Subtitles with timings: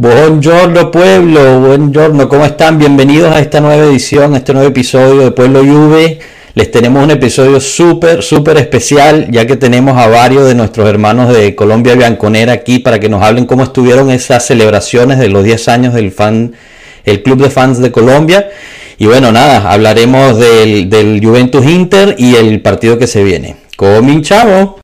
[0.00, 2.78] Buongiorno pueblo, buongiorno, ¿cómo están?
[2.78, 6.20] Bienvenidos a esta nueva edición, a este nuevo episodio de Pueblo Juve.
[6.54, 11.36] Les tenemos un episodio súper, súper especial, ya que tenemos a varios de nuestros hermanos
[11.36, 15.66] de Colombia Bianconera aquí para que nos hablen cómo estuvieron esas celebraciones de los 10
[15.66, 16.52] años del fan,
[17.04, 18.50] el Club de Fans de Colombia.
[18.98, 23.56] Y bueno, nada, hablaremos del, del Juventus Inter y el partido que se viene.
[23.74, 24.78] Cominchamos.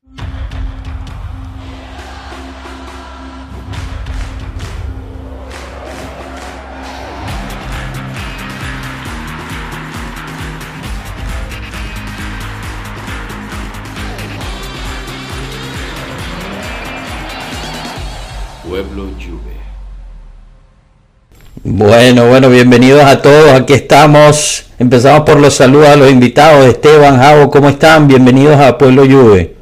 [22.05, 23.51] Bueno, bueno, bienvenidos a todos.
[23.53, 24.67] Aquí estamos.
[24.77, 26.63] Empezamos por los saludos a los invitados.
[26.67, 28.07] Esteban, Javo, ¿cómo están?
[28.07, 29.55] Bienvenidos a Pueblo Juve.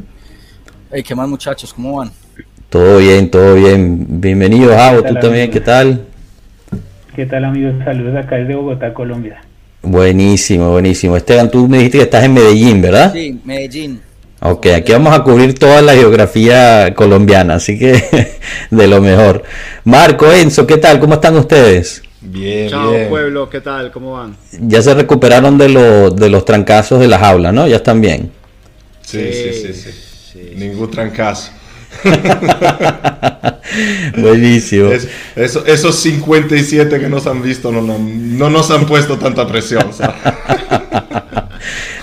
[0.92, 1.74] Hey, ¿qué más muchachos?
[1.74, 2.12] ¿Cómo van?
[2.68, 4.06] Todo bien, todo bien.
[4.20, 5.04] Bienvenido, Javo.
[5.04, 5.52] ¿Tú también?
[5.52, 6.02] ¿Qué tal?
[7.16, 7.76] ¿Qué tal, amigos?
[7.86, 9.42] Saludos acá desde Bogotá, Colombia.
[9.82, 11.16] Buenísimo, buenísimo.
[11.16, 13.14] Esteban, tú me dijiste que estás en Medellín, ¿verdad?
[13.14, 14.02] Sí, Medellín.
[14.42, 18.04] Ok, aquí vamos a cubrir toda la geografía colombiana, así que
[18.70, 19.44] de lo mejor.
[19.86, 21.00] Marco, Enzo, ¿qué tal?
[21.00, 22.03] ¿Cómo están ustedes?
[22.26, 23.92] Bien, Chao, pueblo, ¿qué tal?
[23.92, 24.38] ¿Cómo van?
[24.60, 25.68] Ya se recuperaron de,
[26.16, 27.68] de los trancazos de las aulas, ¿no?
[27.68, 28.32] Ya están bien.
[29.02, 29.76] Sí, sí, sí,
[30.32, 30.54] sí.
[30.56, 31.52] Ningún trancazo.
[34.18, 34.90] Buenísimo.
[35.36, 39.86] esos 57 que nos han visto no, no, nos han puesto tanta presión.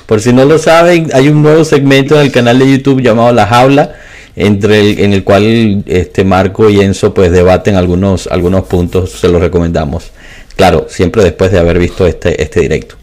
[0.06, 3.32] Por si no lo saben, hay un nuevo segmento en el canal de YouTube llamado
[3.32, 3.94] La Jaula,
[4.40, 9.28] entre el, en el cual este Marco y Enzo pues debaten algunos, algunos puntos, se
[9.28, 10.10] los recomendamos.
[10.56, 12.96] Claro, siempre después de haber visto este, este directo.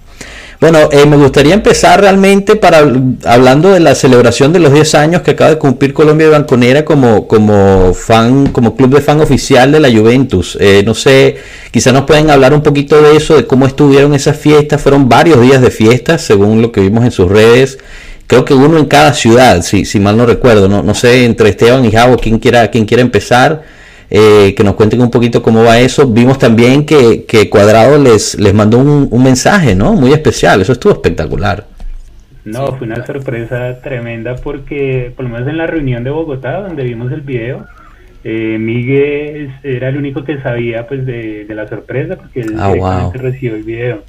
[0.60, 2.80] Bueno, eh, me gustaría empezar realmente para
[3.26, 7.28] hablando de la celebración de los 10 años que acaba de cumplir Colombia Banconera como,
[7.28, 10.58] como fan, como club de fan oficial de la Juventus.
[10.60, 11.38] Eh, no sé,
[11.70, 14.82] quizás nos pueden hablar un poquito de eso, de cómo estuvieron esas fiestas.
[14.82, 17.78] Fueron varios días de fiestas, según lo que vimos en sus redes.
[18.28, 20.68] Creo que uno en cada ciudad, si, si mal no recuerdo.
[20.68, 23.64] No, no sé, entre Esteban y Javo, quién quiera, quién quiera empezar.
[24.10, 26.08] Eh, que nos cuenten un poquito cómo va eso.
[26.08, 29.94] Vimos también que, Cuadrado les, les mandó un, mensaje, ¿no?
[29.94, 31.66] Muy especial, eso estuvo espectacular.
[32.46, 36.84] No, fue una sorpresa tremenda porque, por lo menos en la reunión de Bogotá, donde
[36.84, 37.66] vimos el video,
[38.24, 43.56] eh, Miguel era el único que sabía pues de, la sorpresa porque él ah, recibió
[43.56, 44.04] el video.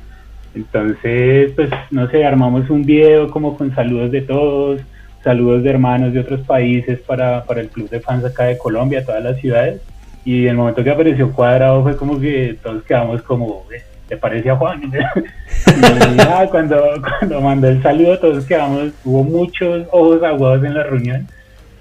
[0.54, 4.80] Entonces, pues, no sé, armamos un video como con saludos de todos,
[5.22, 9.04] saludos de hermanos de otros países para, para el club de fans acá de Colombia,
[9.04, 9.80] todas las ciudades.
[10.24, 13.64] Y el momento que apareció Cuadrado fue como que todos quedamos como,
[14.08, 14.82] ¿te parece a Juan?
[15.72, 21.26] y cuando, cuando mandó el saludo todos quedamos, hubo muchos ojos aguados en la reunión.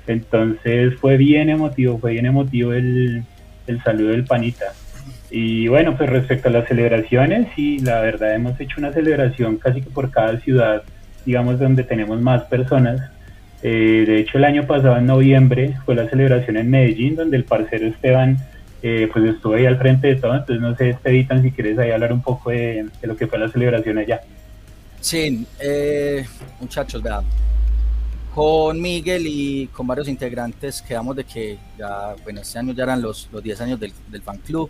[0.07, 3.23] Entonces fue bien emotivo, fue bien emotivo el,
[3.67, 4.73] el saludo del panita.
[5.29, 9.81] Y bueno, pues respecto a las celebraciones, sí, la verdad hemos hecho una celebración casi
[9.81, 10.83] que por cada ciudad,
[11.25, 13.01] digamos, donde tenemos más personas.
[13.61, 17.43] Eh, de hecho, el año pasado, en noviembre, fue la celebración en Medellín, donde el
[17.43, 18.37] parcero Esteban
[18.81, 20.33] eh, pues estuvo ahí al frente de todo.
[20.33, 23.49] Entonces, no sé, Esteban, si quieres ahí hablar un poco de, lo que fue la
[23.49, 24.21] celebración allá.
[25.01, 26.25] Sí, eh,
[26.61, 27.25] muchachos, vean.
[28.33, 33.01] Con Miguel y con varios integrantes quedamos de que ya, bueno, este año ya eran
[33.01, 34.69] los, los 10 años del, del fan club,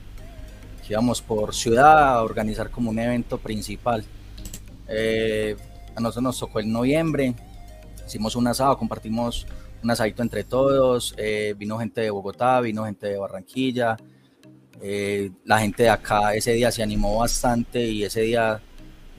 [0.90, 4.04] íbamos por ciudad a organizar como un evento principal.
[4.88, 7.36] a nosotros nos tocó el noviembre,
[8.06, 9.46] hicimos un asado, compartimos
[9.84, 13.98] un asadito entre todos, eh, vino gente de Bogotá, vino gente de Barranquilla,
[14.82, 18.62] eh, la gente de acá ese día se animó bastante y ese día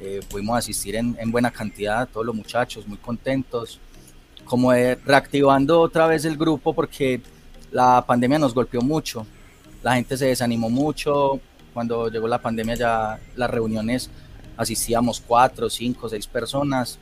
[0.00, 3.80] eh, pudimos asistir en, buena cantidad, todos los muchachos muy contentos,
[4.44, 7.20] como reactivando otra vez el grupo porque
[7.70, 9.26] la pandemia nos golpeó mucho,
[9.82, 11.40] la gente se desanimó mucho,
[11.72, 14.10] cuando llegó la pandemia ya las reuniones
[14.56, 16.98] asistíamos cuatro, cinco, seis personas,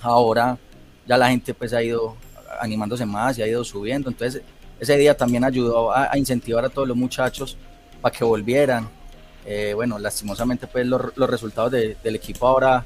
[0.00, 0.58] ahora
[1.06, 2.16] ya la gente pues ha ido
[2.60, 4.08] animándose más y ha ido subiendo.
[4.08, 4.42] Entonces
[4.80, 7.56] ese día también ayudó a, incentivar a todos los muchachos
[8.00, 8.88] para que volvieran.
[9.44, 12.84] Eh, bueno, lastimosamente pues los, resultados del equipo ahora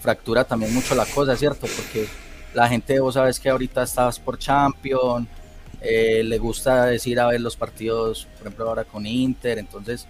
[0.00, 1.66] fractura también mucho la cosa, ¿cierto?
[1.76, 2.08] Porque
[2.54, 5.28] la gente, vos sabes que ahorita estás por Champions,
[5.82, 10.06] eh, le gusta decir a ver los partidos, por ejemplo ahora con Inter, entonces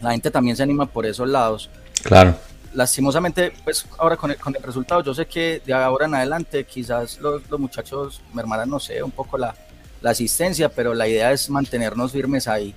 [0.00, 1.70] la gente también se anima por esos lados.
[2.02, 2.34] Claro
[2.74, 6.64] lastimosamente, pues ahora con el, con el resultado, yo sé que de ahora en adelante
[6.64, 9.54] quizás los, los muchachos mermarán, no sé, un poco la,
[10.00, 12.74] la, asistencia, pero la idea es mantenernos firmes ahí.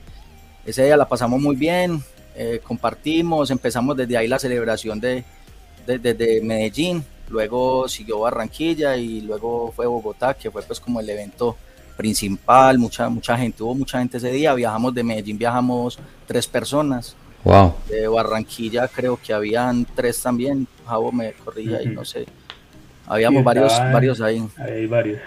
[0.66, 2.04] Ese día la pasamos muy bien,
[2.36, 5.24] eh, compartimos, empezamos desde ahí la celebración de,
[5.86, 11.58] de, Medellín, luego siguió Barranquilla y luego fue Bogotá, que fue pues como el evento
[12.02, 17.16] principal, mucha, mucha gente, hubo mucha gente ese día, viajamos de Medellín, viajamos tres personas.
[17.44, 17.76] Wow.
[17.88, 22.26] De Barranquilla creo que habían tres también, Javo me corrija y no sé.
[23.06, 24.44] Habíamos varios, varios ahí.
[24.58, 25.20] Hay varios.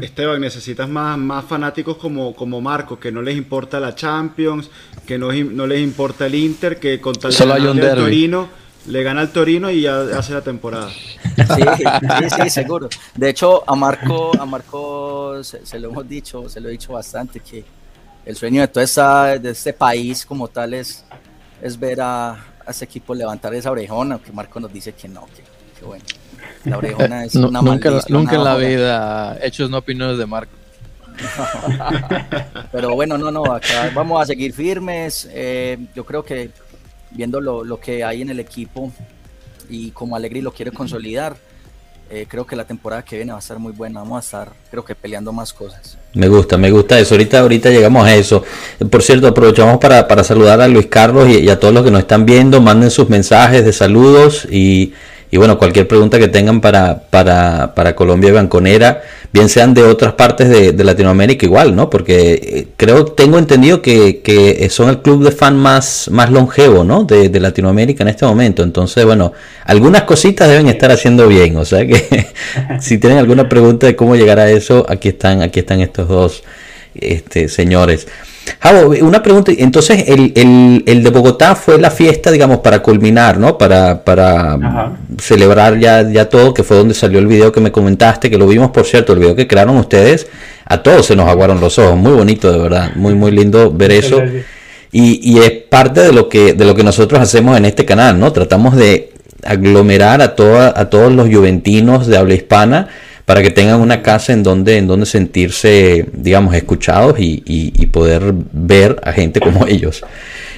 [0.00, 4.70] Esteban, necesitas más, más fanáticos como, como Marco, que no les importa la Champions,
[5.06, 8.48] que no, no les importa el Inter, que con tal Solo hay un Torino,
[8.88, 10.90] le gana al Torino y ya hace la temporada.
[10.90, 11.62] Sí,
[12.42, 12.88] sí, seguro.
[13.14, 17.40] De hecho, a Marco, a Marco se, lo hemos dicho, se lo he dicho bastante,
[17.40, 17.64] que
[18.24, 21.04] el sueño de todo esta, de este país como tal es,
[21.62, 25.26] es ver a, a ese equipo levantar esa orejona, que Marco nos dice que no,
[25.26, 25.42] que,
[25.78, 26.04] que bueno.
[26.64, 30.52] La orejona es una Nunca, nunca en la vida, hechos no opiniones de Marco.
[32.72, 35.28] Pero bueno, no, no, acá vamos a seguir firmes.
[35.32, 36.50] Eh, yo creo que
[37.10, 38.92] viendo lo, lo, que hay en el equipo
[39.68, 41.36] y como Alegri lo quiere consolidar,
[42.10, 44.00] eh, creo que la temporada que viene va a estar muy buena.
[44.00, 45.98] Vamos a estar, creo que peleando más cosas.
[46.14, 47.14] Me gusta, me gusta eso.
[47.14, 48.42] Ahorita, ahorita llegamos a eso.
[48.90, 51.90] Por cierto, aprovechamos para, para saludar a Luis Carlos y, y a todos los que
[51.90, 52.62] nos están viendo.
[52.62, 54.94] Manden sus mensajes de saludos y
[55.30, 59.82] y bueno, cualquier pregunta que tengan para, para, para Colombia y Banconera, bien sean de
[59.82, 61.90] otras partes de, Latinoamérica igual, ¿no?
[61.90, 66.82] Porque eh, creo, tengo entendido que, que, son el club de fan más, más longevo,
[66.82, 67.04] ¿no?
[67.04, 68.62] De, de, Latinoamérica en este momento.
[68.62, 69.32] Entonces, bueno,
[69.64, 71.56] algunas cositas deben estar haciendo bien.
[71.56, 72.28] O sea que
[72.80, 76.42] si tienen alguna pregunta de cómo llegar a eso, aquí están, aquí están estos dos
[76.94, 78.06] este, señores.
[78.60, 83.38] Javo, una pregunta, entonces el, el, el, de Bogotá fue la fiesta, digamos, para culminar,
[83.38, 83.58] ¿no?
[83.58, 88.30] Para, para celebrar ya, ya todo, que fue donde salió el video que me comentaste,
[88.30, 90.26] que lo vimos, por cierto, el video que crearon ustedes,
[90.64, 93.92] a todos se nos aguaron los ojos, muy bonito, de verdad, muy, muy lindo ver
[93.92, 94.22] eso.
[94.90, 98.18] Y, y es parte de lo que de lo que nosotros hacemos en este canal,
[98.18, 98.32] ¿no?
[98.32, 99.12] Tratamos de
[99.44, 102.88] aglomerar a, toda, a todos los juventinos de habla hispana
[103.28, 108.96] para que tengan una casa en donde, en donde sentirse, digamos, escuchados y, poder ver
[109.04, 110.02] a gente como ellos.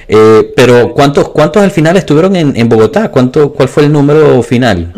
[0.07, 3.11] Eh, pero ¿cuántos, ¿cuántos al final estuvieron en, en Bogotá?
[3.11, 4.93] ¿Cuánto, ¿Cuál fue el número final?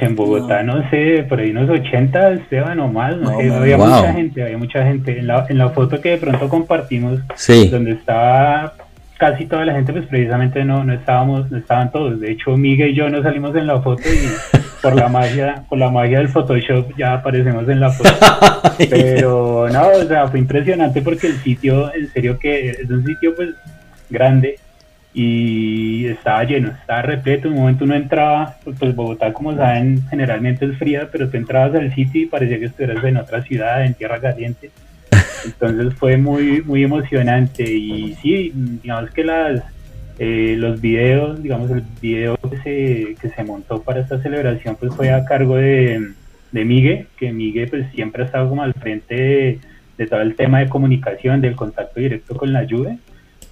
[0.00, 4.12] En Bogotá, no sé, por ahí unos 80, Esteban, o más, no, sé, había mucha
[4.12, 5.16] gente, había mucha gente.
[5.16, 7.20] En la, en la foto que de pronto compartimos,
[7.70, 8.74] donde estaba
[9.16, 12.20] casi toda la gente, pues precisamente no, no estábamos, no estaban todos.
[12.20, 15.78] De hecho, Miguel y yo no salimos en la foto y por la magia, por
[15.78, 18.10] la magia del Photoshop ya aparecemos en la foto.
[18.90, 23.34] Pero no, o sea, fue impresionante porque el sitio, en serio que es un sitio
[23.34, 23.50] pues
[24.10, 24.58] grande
[25.14, 27.46] y estaba lleno, estaba repleto.
[27.46, 31.74] En un momento uno entraba, pues Bogotá, como saben, generalmente es fría, pero tú entrabas
[31.76, 34.70] al sitio y parecía que estuvieras en otra ciudad, en tierra caliente.
[35.44, 39.62] Entonces fue muy, muy emocionante y sí, digamos que las
[40.18, 44.94] eh, los videos, digamos, el video que se, que se montó para esta celebración pues
[44.94, 46.12] fue a cargo de,
[46.52, 49.60] de Migue, que Migue pues siempre ha estado como al frente
[49.96, 52.98] de, todo el tema de comunicación, del contacto directo con la Juve.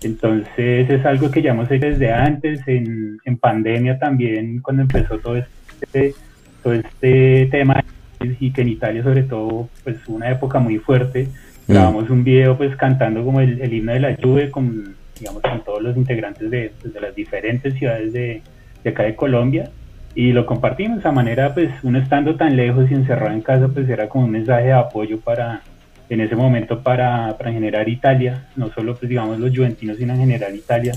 [0.02, 5.18] Entonces es algo que ya hemos hecho desde antes, en, en pandemia también, cuando empezó
[5.18, 6.14] todo este,
[6.62, 7.82] todo este tema
[8.20, 11.28] y que en Italia sobre todo pues una época muy fuerte.
[11.68, 15.82] Grabamos un video pues cantando como el, himno de la Juve con digamos, con todos
[15.82, 18.42] los integrantes de, pues, de las diferentes ciudades de,
[18.82, 19.70] de, acá de Colombia.
[20.14, 23.88] Y lo compartimos a manera, pues, uno estando tan lejos y encerrado en casa, pues
[23.88, 25.62] era como un mensaje de apoyo para,
[26.10, 30.20] en ese momento, para, para generar Italia, no solo, pues, digamos, los juventinos, sino en
[30.20, 30.92] general Italia,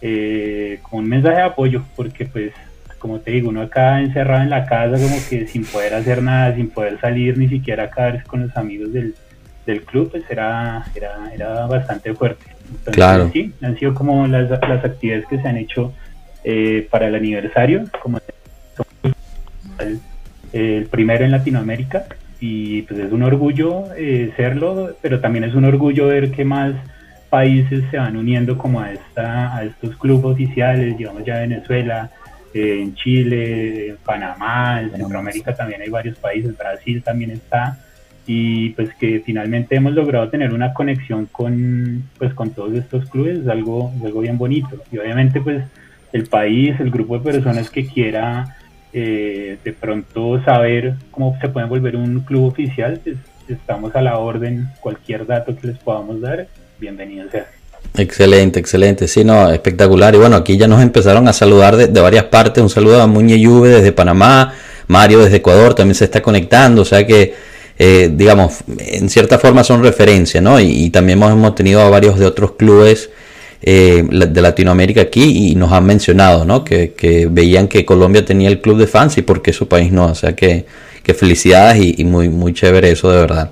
[0.00, 2.52] eh, como un mensaje de apoyo, porque, pues,
[2.98, 6.54] como te digo, uno acá encerrado en la casa, como que sin poder hacer nada,
[6.54, 9.14] sin poder salir, ni siquiera acá con los amigos del,
[9.66, 12.52] del club, pues era, era, era bastante fuerte
[12.90, 13.30] claro.
[13.32, 15.92] Sí, han sido como las, las actividades que se han hecho
[16.44, 18.18] eh, para el aniversario, como
[19.78, 20.00] el,
[20.52, 22.06] el, primero en Latinoamérica,
[22.40, 26.74] y pues es un orgullo eh, serlo, pero también es un orgullo ver que más
[27.30, 32.10] países se van uniendo como a, esta, a estos clubes oficiales, digamos ya Venezuela,
[32.52, 37.78] eh, en Chile, en Panamá, en Centroamérica también hay varios países, Brasil también está,
[38.26, 43.40] y pues que finalmente hemos logrado tener una conexión con pues con todos estos clubes
[43.40, 45.64] es algo, algo bien bonito y obviamente pues
[46.12, 48.56] el país, el grupo de personas que quiera
[48.92, 53.16] eh, de pronto saber cómo se puede volver un club oficial, pues
[53.48, 56.46] estamos a la orden, cualquier dato que les podamos dar,
[56.78, 57.46] bienvenido sea.
[57.96, 60.14] Excelente, excelente, sí, no, espectacular.
[60.14, 62.62] Y bueno, aquí ya nos empezaron a saludar de, varias partes.
[62.62, 64.54] Un saludo a Muñe Yuve desde Panamá,
[64.88, 67.34] Mario desde Ecuador también se está conectando, o sea que
[67.84, 70.60] eh, digamos, en cierta forma son referencia, ¿no?
[70.60, 73.10] Y, también hemos, tenido a varios de otros clubes
[73.60, 76.62] eh, de Latinoamérica aquí y nos han mencionado, ¿no?
[76.62, 80.06] Que, veían que Colombia tenía el club de fans y por qué su país no.
[80.06, 80.64] O sea que,
[81.02, 83.50] que felicidades y, muy, muy chévere eso de verdad.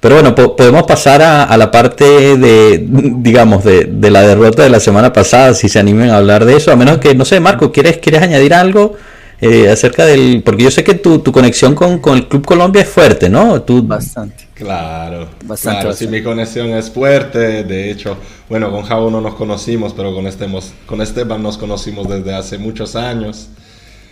[0.00, 4.80] Pero bueno, podemos pasar a, la parte de, digamos, de, de, la derrota de la
[4.80, 7.70] semana pasada, si se animen a hablar de eso, a menos que, no sé, Marco,
[7.70, 8.96] ¿quieres, quieres añadir algo?
[9.40, 10.42] Eh, acerca del...
[10.44, 13.62] Porque yo sé que tu, tu conexión con, con, el Club Colombia es fuerte, ¿no?
[13.62, 13.82] Tú...
[13.82, 14.48] Bastante.
[14.54, 17.62] Claro, bastante, claro, sí, mi conexión es fuerte.
[17.62, 18.16] De hecho,
[18.48, 20.48] bueno, con Javo no nos conocimos, pero con, este,
[20.86, 23.48] con Esteban nos conocimos desde hace muchos años.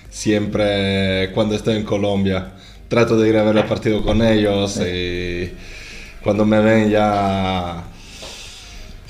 [0.09, 2.53] Siempre cuando estoy en Colombia
[2.89, 5.51] trato de ir a ver el partido con ellos y
[6.23, 7.85] cuando me ven ya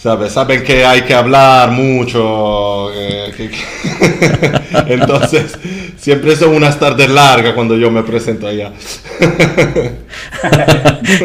[0.06, 2.92] Saben que hay que hablar mucho.
[4.86, 5.58] Entonces,
[5.96, 8.72] siempre son unas tardes largas cuando yo me presento allá.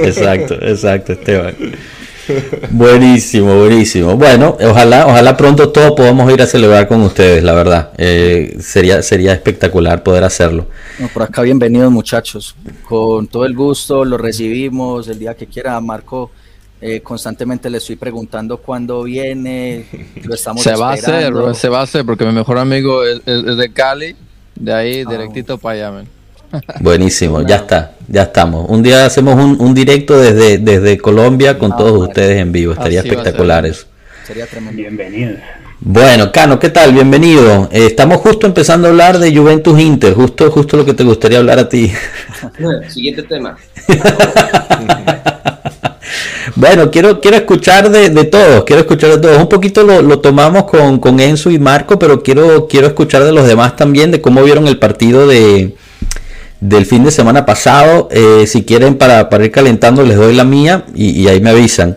[0.02, 1.56] exacto, exacto, Esteban.
[2.72, 4.18] Buenísimo, buenísimo.
[4.18, 7.92] Bueno, ojalá, ojalá pronto todos podamos ir a celebrar con ustedes, la verdad.
[8.00, 10.66] Eh, sería, sería espectacular poder hacerlo.
[11.14, 12.56] por acá bienvenidos muchachos.
[12.90, 15.80] Con todo el gusto, lo recibimos el día que quiera.
[15.82, 16.32] Marco
[16.82, 19.86] eh, constantemente le estoy preguntando cuándo viene,
[20.24, 23.24] lo estamos Se va a hacer, se va a hacer, porque mi mejor amigo es,
[23.24, 24.16] de Cali,
[24.56, 25.10] de ahí ah.
[25.10, 26.04] directito para allá.
[26.82, 28.68] Buenísimo, ya está, ya estamos.
[28.68, 33.02] Un día hacemos un, directo desde, desde Colombia con ah, todos ustedes en vivo, estaría
[33.02, 33.86] espectacular eso.
[34.26, 34.78] Sería tremendo.
[34.78, 35.40] Bienvenidos.
[35.84, 36.94] Bueno, Cano, ¿qué tal?
[36.94, 37.68] Bienvenido.
[37.72, 41.40] Eh, estamos justo empezando a hablar de Juventus Inter, justo, justo lo que te gustaría
[41.40, 41.92] hablar a ti.
[42.90, 43.58] Siguiente tema.
[46.62, 49.40] Bueno, quiero, quiero escuchar de, de, todos, quiero escuchar de todos.
[49.40, 53.48] Un poquito lo, tomamos con, con, Enzo y Marco, pero quiero, quiero escuchar de los
[53.48, 55.74] demás también, de cómo vieron el partido de,
[56.60, 58.10] del fin de semana pasado.
[58.12, 61.96] Eh, si quieren, para, para, ir calentando, les doy la mía y, ahí me avisan.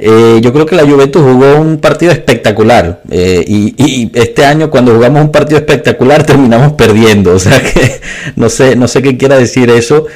[0.00, 4.70] Eh, yo creo que la Juventus jugó un partido espectacular eh, y, y, este año
[4.70, 8.00] cuando jugamos un partido espectacular terminamos perdiendo, o sea que
[8.34, 10.06] no sé, no sé qué quiera decir eso.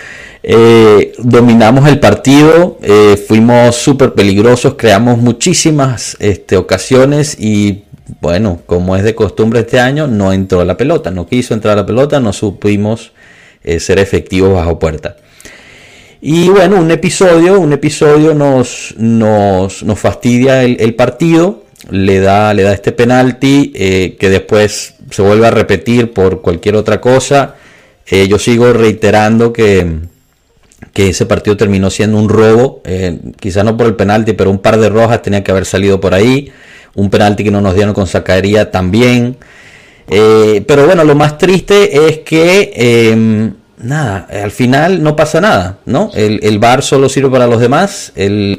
[0.43, 7.85] Eh, dominamos el partido, eh, fuimos súper peligrosos, creamos muchísimas este, ocasiones y
[8.21, 11.85] bueno, como es de costumbre este año, no entró la pelota, no quiso entrar la
[11.85, 13.13] pelota, no supimos
[13.65, 15.17] eh, ser efectivos bajo puerta.
[16.21, 22.65] Y bueno, un episodio, un episodio nos, nos, nos fastidia el, partido, le da, le
[22.65, 27.55] da este penalti que después se vuelve a repetir por cualquier otra cosa.
[28.11, 30.01] yo sigo reiterando que,
[30.93, 34.59] que ese partido terminó siendo un robo, eh, quizás no por el penalti, pero un
[34.59, 36.53] par de rojas tenía que haber salido por ahí,
[36.95, 39.37] un penalti que no nos dieron con sacaría también.
[40.09, 45.79] Eh, pero bueno, lo más triste es que em, nada, al final no pasa nada,
[45.85, 46.11] ¿no?
[46.15, 48.57] El, el VAR solo sirve para los demás, el,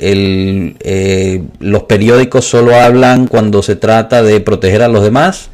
[0.81, 5.49] eh, los periódicos solo hablan cuando se trata de proteger a los demás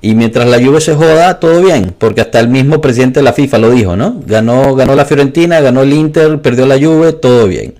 [0.00, 3.32] y mientras la Juve se joda, todo bien, porque hasta el mismo presidente de la
[3.32, 4.20] FIFA lo dijo, ¿no?
[4.26, 7.74] Ganó, ganó la Fiorentina, ganó el Inter, perdió la Juve, todo bien.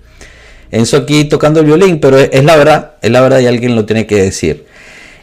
[0.71, 3.85] Enzo aquí tocando el violín, pero es, la verdad, es la verdad y alguien lo
[3.85, 4.65] tiene que decir.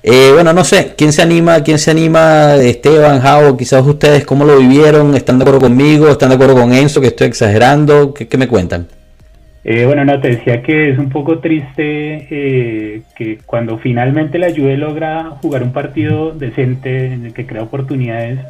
[0.03, 1.63] Eh, bueno, no sé, ¿quién se anima?
[1.63, 2.57] ¿Quién se anima?
[2.57, 5.15] Esteban, Jao, quizás ustedes, ¿cómo lo vivieron?
[5.15, 6.09] ¿Están de acuerdo conmigo?
[6.09, 8.15] ¿Están de acuerdo con Enzo, que estoy exagerando?
[8.15, 8.87] qué me cuentan?
[9.67, 14.51] Eh, bueno, no, te decía que es un poco triste eh, que cuando finalmente la
[14.51, 18.41] Juve logra jugar un partido decente en el que crea oportunidades,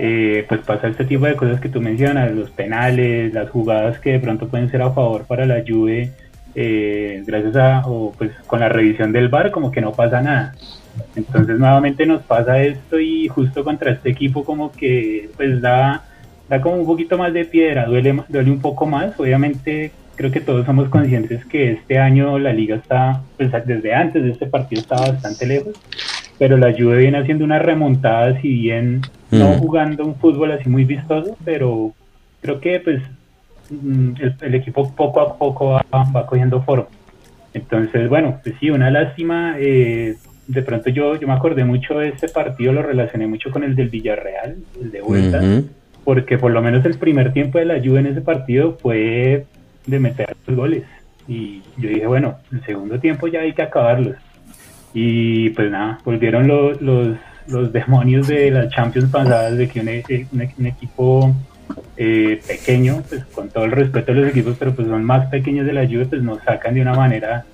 [0.00, 4.12] eh, pues pasa este tipo de cosas que tú mencionas, los penales, las jugadas que
[4.12, 6.10] de pronto pueden ser a favor para la Juve,
[6.54, 10.54] gracias a, o pues con la revisión del VAR, como que no pasa nada.
[11.14, 16.04] Entonces nuevamente nos pasa esto y justo contra este equipo como que pues da,
[16.48, 20.40] da como un poquito más de piedra, duele, duele un poco más, obviamente creo que
[20.40, 24.82] todos somos conscientes que este año la liga está, pues desde antes de este partido
[24.82, 25.76] estaba bastante lejos,
[26.38, 29.58] pero la Juve viene haciendo una remontada, si bien no mm.
[29.60, 31.92] jugando un fútbol así muy vistoso, pero
[32.42, 33.00] creo que pues
[33.70, 36.86] mm, el, equipo poco a poco va, cogiendo forma.
[37.54, 39.54] Entonces, bueno, pues sí, una lástima.
[39.58, 40.16] Eh,
[40.48, 43.76] de pronto yo, yo me acordé mucho de este partido, lo relacioné mucho con el
[43.76, 45.42] del Villarreal, el de vuelta,
[46.04, 49.44] porque por lo menos el primer tiempo de la Juve en ese partido fue
[49.88, 50.84] de meter los goles.
[51.26, 54.16] Y yo dije, bueno, el segundo tiempo ya hay que acabarlos.
[54.94, 60.26] Y pues nada, volvieron los, los, demonios de las Champions pasadas, de que un, e,
[60.32, 61.34] un, equipo
[61.96, 65.66] eh, pequeño, pues con todo el respeto a los equipos, pero pues son más pequeños
[65.66, 67.44] de la Juve, pues nos sacan de una manera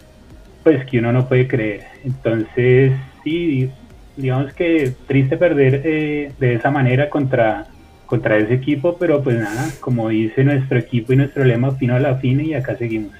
[0.62, 1.82] pues que uno no puede creer.
[2.04, 3.70] Entonces, sí,
[4.16, 7.66] digamos que triste perder eh, de esa manera contra
[8.06, 12.00] contra ese equipo, pero pues nada, como dice nuestro equipo y nuestro lema, fino a
[12.00, 13.12] la fina y acá seguimos.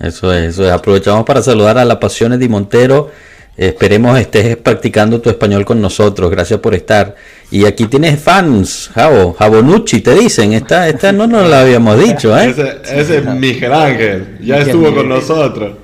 [0.00, 0.72] Eso es, eso es.
[0.72, 3.10] Aprovechamos para saludar a la Pasiones de Montero.
[3.56, 6.30] Esperemos estés practicando tu español con nosotros.
[6.30, 7.14] Gracias por estar.
[7.50, 10.54] Y aquí tienes fans, Javo, Javonucci, te dicen.
[10.54, 12.54] Esta, esta no nos la habíamos dicho, ¿eh?
[12.84, 15.76] Ese, es Miguel Ángel, ya estuvo con nosotros.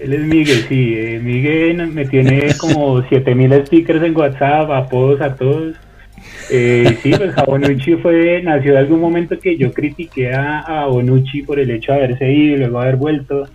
[0.00, 0.94] Él es Miguel, sí.
[0.96, 5.74] Eh, Miguel me tiene como 7000 stickers en WhatsApp, apodos a todos.
[6.50, 11.42] Eh, sí, pues Bonucci fue, nació de algún momento que yo critiqué a, a Bonucci
[11.42, 13.48] por el hecho de haberse ido y luego haber vuelto.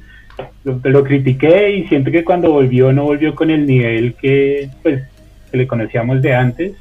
[0.64, 5.04] Lo, critiqué y siento que cuando volvió no volvió con el nivel que pues
[5.52, 6.74] que le conocíamos de antes.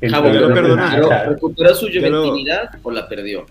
[0.00, 3.46] ¿Recuperó su juventinidad o la perdió?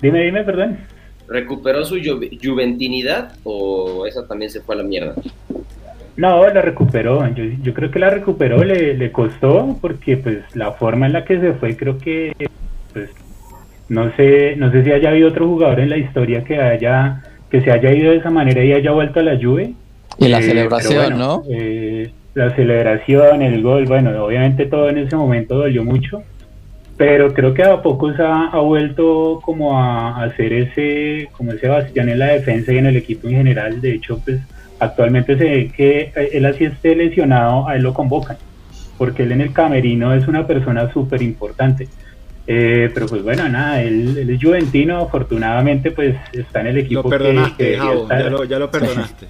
[0.00, 0.78] Dime, dime, perdón.
[1.26, 1.96] ¿Recuperó su
[2.42, 5.14] juventinidad o esa también se fue a la mierda?
[6.18, 7.24] No, la recuperó.
[7.32, 11.24] Yo, yo creo que la recuperó, le, le, costó porque pues la forma en la
[11.24, 12.34] que se fue creo que
[12.92, 13.10] pues
[13.88, 17.60] no sé, no sé si haya habido otro jugador en la historia que haya que
[17.60, 19.74] se haya ido de esa manera y haya vuelto a la Juve.
[20.18, 21.44] Y la eh, celebración, ¿no?
[21.48, 26.24] Eh, la celebración, el gol, bueno, obviamente todo en ese momento dolió mucho,
[26.96, 32.08] pero creo que a pocos ha, ha vuelto como a, hacer ese, como ese bastión
[32.08, 33.80] en la defensa y en el equipo en general.
[33.80, 34.40] De hecho, pues
[34.80, 38.36] Actualmente se ve que él así esté lesionado, a él lo convocan,
[38.96, 41.88] porque él en el camerino es una persona súper importante.
[42.50, 47.02] Eh, pero pues bueno, nada, él, es juventino, afortunadamente pues está en el equipo.
[47.02, 49.26] Lo perdonaste, ya, lo, perdonaste.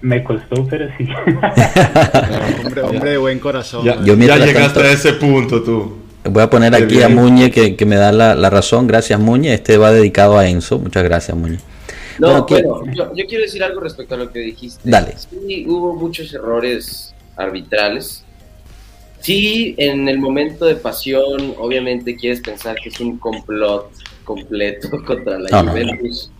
[0.00, 1.06] Me costó, pero sí.
[2.64, 3.84] hombre, hombre de buen corazón.
[3.84, 5.98] Ya, llegaste a ese punto tú.
[6.24, 8.86] Voy a poner aquí a Muñe que, que me da la, la, razón.
[8.86, 9.52] Gracias, Muñe.
[9.52, 10.78] Este va dedicado a Enzo.
[10.78, 11.58] Muchas gracias, Muñe.
[12.18, 14.80] No, bueno, yo, quiero decir algo respecto a lo que dijiste.
[14.84, 15.14] Dale.
[15.16, 18.24] Sí, hubo muchos errores arbitrales.
[19.20, 23.90] Sí, en el momento de pasión, obviamente quieres pensar que es un complot
[24.24, 26.30] completo contra la Juventus.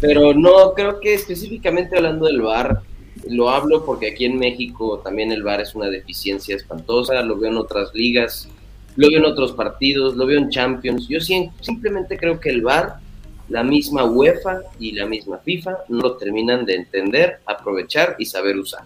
[0.00, 2.82] Pero no, creo que específicamente hablando del VAR,
[3.28, 7.50] lo hablo porque aquí en México también el VAR es una deficiencia espantosa, lo veo
[7.50, 8.48] en otras ligas,
[8.96, 11.08] lo veo en otros partidos, lo veo en Champions.
[11.08, 12.98] Yo simplemente creo que el VAR
[13.48, 18.56] la misma UEFA y la misma FIFA no lo terminan de entender, aprovechar y saber
[18.58, 18.82] usar.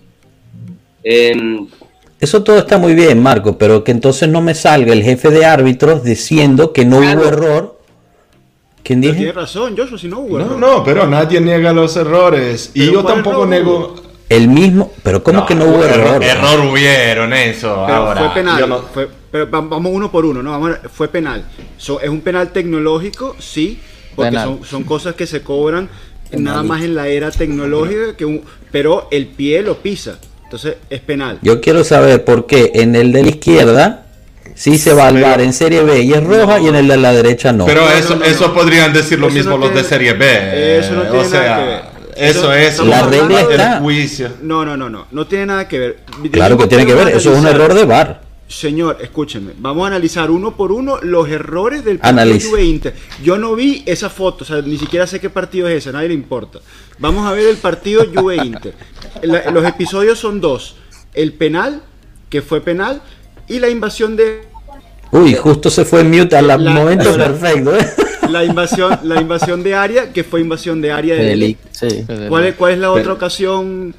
[1.03, 1.67] Em,
[2.21, 5.47] Eso todo está muy bien, Marco, pero que entonces no me salga el jefe de
[5.47, 7.79] árbitros diciendo que no hubo error.
[8.83, 9.15] ¿Quién dice?
[9.15, 12.73] Tiene razón, Joshua, si no hubo no, No, pero nadie niega los errores.
[12.75, 13.95] y yo tampoco nego.
[14.29, 16.23] El mismo, pero ¿cómo que no hubo error?
[16.23, 17.87] Error, hubieron, eso.
[18.17, 18.83] Fue penal.
[19.31, 20.77] pero vamos uno por uno, ¿no?
[20.93, 21.45] fue penal.
[21.79, 23.81] es un penal tecnológico, sí
[24.15, 24.37] porque
[24.69, 25.89] son, cosas que se cobran
[26.33, 30.19] nada más en la era tecnológica, que pero el pie lo pisa.
[30.45, 31.39] Entonces es penal.
[31.43, 34.07] Yo quiero saber por qué en el de la izquierda
[34.55, 36.97] sí se va al bar en Serie B y es roja y en el de
[36.97, 37.67] la derecha no.
[37.67, 40.79] Pero eso, eso podrían decir lo mismo los de Serie B.
[40.79, 42.01] Eso no tiene nada que ver.
[42.17, 43.81] Eso, es la regla está.
[43.81, 44.31] juicio.
[44.43, 45.07] No, no, no, no.
[45.11, 45.99] No tiene nada que ver.
[46.31, 47.09] Claro que tiene que ver.
[47.09, 48.30] Eso es un error de bar.
[48.51, 52.95] Señor, escúcheme, vamos a analizar uno por uno los errores del partido Juve Inter.
[53.23, 55.93] Yo no vi esa foto, o sea, ni siquiera sé qué partido es ese, a
[55.93, 56.59] nadie le importa.
[56.99, 58.75] Vamos a ver el partido Juve Inter.
[59.23, 60.75] los episodios son dos:
[61.15, 61.81] el penal,
[62.29, 63.01] que fue penal,
[63.47, 64.43] y la invasión de.
[65.13, 67.77] Uy, justo se fue en mute al momento perfecto.
[67.77, 67.87] ¿eh?
[68.31, 71.57] La invasión, la invasión de área, que fue invasión de área de,
[72.29, 73.95] ¿Cuál, es, ¿Cuál es la otra ocasión?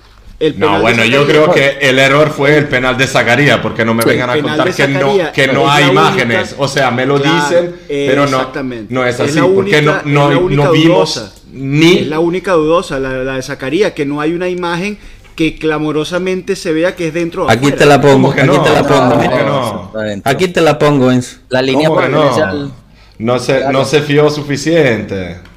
[0.58, 4.04] No, bueno, yo creo que el error fue el penal de Zacarías, porque no me
[4.04, 6.56] vengan a contar que no, que no hay imágenes.
[6.58, 8.51] o sea, me lo dicen, pero no,
[8.89, 11.99] no es así, porque no, no, vimos ni...
[11.99, 14.97] Es la única dudosa, la, de Zacarías, que no hay una imagen
[15.36, 17.49] que clamorosamente se vea que es dentro.
[17.49, 19.91] Aquí te la pongo, aquí te la pongo.
[20.23, 22.71] Aquí te la pongo, en La línea por no?
[23.17, 25.51] No se, no se fió suficiente.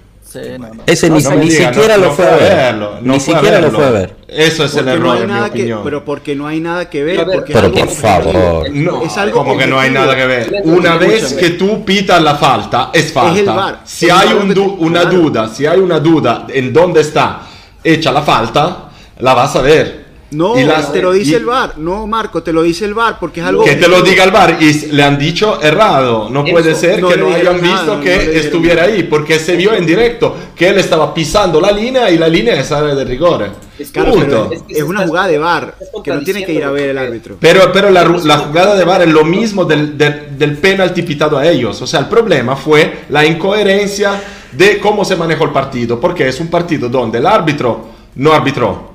[0.87, 2.75] Ese ni, siquiera lo fue a ver.
[3.03, 4.17] ni siquiera lo fue a ver.
[4.27, 5.81] Eso es el error, en mi opinión.
[5.85, 7.25] pero porque no hay nada que ver.
[7.25, 8.67] porque pero por favor.
[8.67, 10.63] es algo como que no hay nada que ver.
[10.65, 13.81] Una vez que tú pitas la falta, es falta.
[13.85, 14.29] Si hay
[14.79, 17.43] una duda, si hay una duda en dónde está
[17.83, 20.04] hecha la falta, la vas a ver.
[20.35, 20.55] No,
[20.93, 21.79] te lo dice el bar.
[21.79, 23.65] No, Marco, te lo dice el bar porque es algo.
[23.65, 26.29] Que te lo diga el bar y le han dicho errado.
[26.31, 30.35] No puede ser que no hayan visto que estuviera ahí porque se vio en directo
[30.55, 33.51] que él estaba pisando la línea y la línea es área de rigor.
[33.79, 33.93] Es,
[34.69, 37.37] es, una jugada de bar que no tiene que ir a ver el árbitro.
[37.41, 41.47] Pero, pero la, jugada de bar es lo mismo del, del, del penalti pitado a
[41.47, 41.81] ellos.
[41.83, 44.21] O sea, el problema fue la incoherencia
[44.53, 46.01] de cómo se manejó el partido.
[46.01, 48.94] Porque es un partido donde el árbitro no arbitró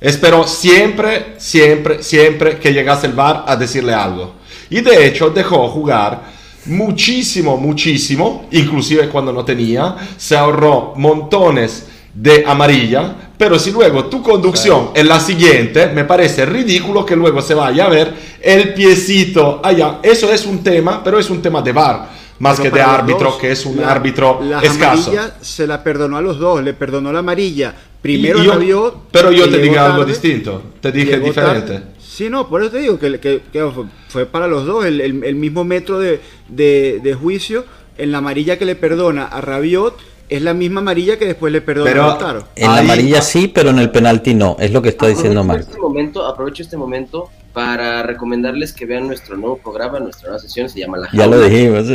[0.00, 4.34] Esperó siempre, siempre, siempre que llegase el VAR a decirle algo.
[4.68, 6.22] Y de hecho dejó jugar
[6.66, 9.96] muchísimo, muchísimo, inclusive cuando no tenía.
[10.16, 16.46] Se ahorró montones de amarilla Pero si luego tu conducción es la siguiente, me parece
[16.46, 19.98] ridículo que luego se vaya a ver el piecito allá.
[20.02, 23.52] Eso es un tema, pero es un tema de bar más que de árbitro, que
[23.52, 25.10] es un árbitro la escaso.
[25.10, 27.74] amarilla se la perdonó a los dos, le perdonó la amarilla.
[28.02, 31.72] Primero yo, Rabiot, Pero yo te dije algo distinto, te dije diferente.
[31.72, 31.96] Tarde.
[31.98, 33.70] Sí, no, por eso te digo que, que, que
[34.08, 37.64] fue para los dos el, el, el mismo metro de, de, de, juicio
[37.98, 41.60] en la amarilla que le perdona a Rabiot es la misma amarilla que después le
[41.60, 42.44] perdona pero, a Lautaro.
[42.56, 45.68] En la amarilla sí, pero en el penalti no, es lo que está diciendo Marco.
[45.68, 50.68] Este momento, aprovecho este momento para recomendarles que vean nuestro nuevo programa, nuestra nueva sesión,
[50.68, 51.24] se llama La Jaula.
[51.24, 51.86] Ya lo dijimos.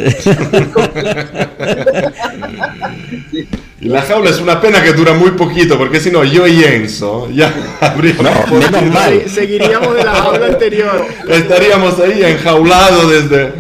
[3.31, 3.47] sí.
[3.81, 6.63] Y La Jaula es una pena que dura muy poquito, porque si no, yo y
[6.63, 8.23] Enzo ya habríamos...
[8.23, 9.23] No, menos mal.
[9.27, 11.05] Seguiríamos de la jaula anterior.
[11.27, 13.53] Estaríamos ahí enjaulados desde...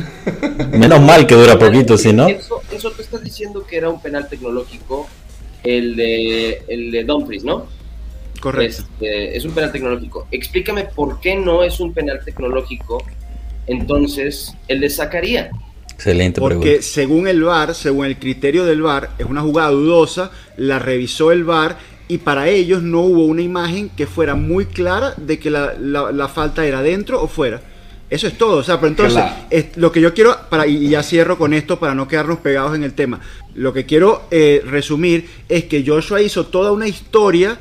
[0.77, 2.27] Menos mal que dura poquito, si no...
[2.27, 5.09] Eso, eso tú estás diciendo que era un penal tecnológico,
[5.63, 7.65] el de, el de Dumfries, ¿no?
[8.39, 8.83] Correcto.
[8.83, 10.27] Este, es un penal tecnológico.
[10.29, 13.03] Explícame por qué no es un penal tecnológico,
[13.65, 15.49] entonces, el de Zacarías.
[16.01, 16.81] Excelente Porque pregunta.
[16.81, 21.43] según el VAR, según el criterio del VAR, es una jugada dudosa, la revisó el
[21.43, 25.75] VAR y para ellos no hubo una imagen que fuera muy clara de que la,
[25.79, 27.61] la, la falta era dentro o fuera.
[28.09, 28.57] Eso es todo.
[28.57, 29.45] O sea, pero entonces, Claro.
[29.51, 32.75] es, lo que yo quiero, para, y ya cierro con esto para no quedarnos pegados
[32.75, 33.21] en el tema.
[33.53, 37.59] Lo que quiero eh, resumir es que Joshua hizo toda una historia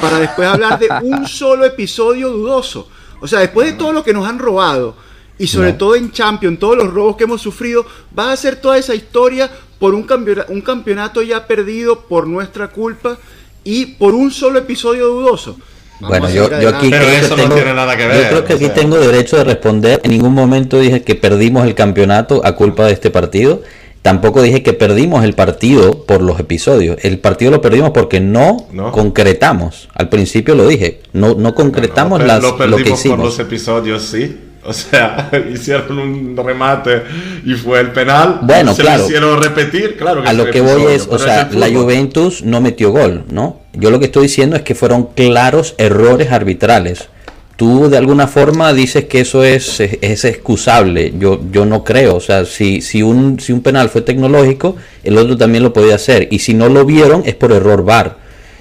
[0.00, 2.90] para después hablar de un solo episodio dudoso.
[3.20, 4.96] O sea, después de todo lo que nos han robado,
[5.38, 5.78] y sobre No.
[5.78, 7.84] todo en Champions, todos los robos que hemos sufrido,
[8.18, 12.68] va a hacer toda esa historia por un, campeona- un campeonato ya perdido por nuestra
[12.68, 13.18] culpa
[13.64, 15.56] y por un solo episodio dudoso.
[16.00, 18.06] Vamos Bueno, a yo, yo aquí Pero creo que eso no tengo, tiene nada que
[18.06, 18.74] ver, yo creo que aquí sea.
[18.74, 20.00] tengo derecho de responder.
[20.04, 23.62] En ningún momento dije que perdimos el campeonato a culpa de este partido.
[24.02, 26.96] Tampoco dije que perdimos el partido por los episodios.
[27.02, 28.92] El partido lo perdimos porque no, No.
[28.92, 29.88] concretamos.
[29.94, 31.00] Al principio lo dije.
[31.12, 33.18] No, no concretamos No, las, lo lo, perdimos que por hicimos.
[33.24, 34.36] los episodios, sí.
[34.66, 37.02] O sea, hicieron un remate
[37.44, 38.40] y fue el penal.
[38.42, 38.98] Bueno, se claro.
[38.98, 40.22] lo hicieron repetir, claro.
[40.24, 41.66] A es lo que voy es, o sea, la.
[41.68, 43.60] Juventus no metió gol, ¿no?
[43.74, 47.08] Yo lo que estoy diciendo es que fueron claros errores arbitrales.
[47.56, 51.14] Tú de alguna forma dices que eso es, es, es excusable.
[51.18, 52.16] Yo, yo no creo.
[52.16, 55.94] O sea, si, si, un, si un penal fue tecnológico, el otro también lo podía
[55.94, 56.28] hacer.
[56.30, 58.16] Y si no lo vieron, es por error VAR.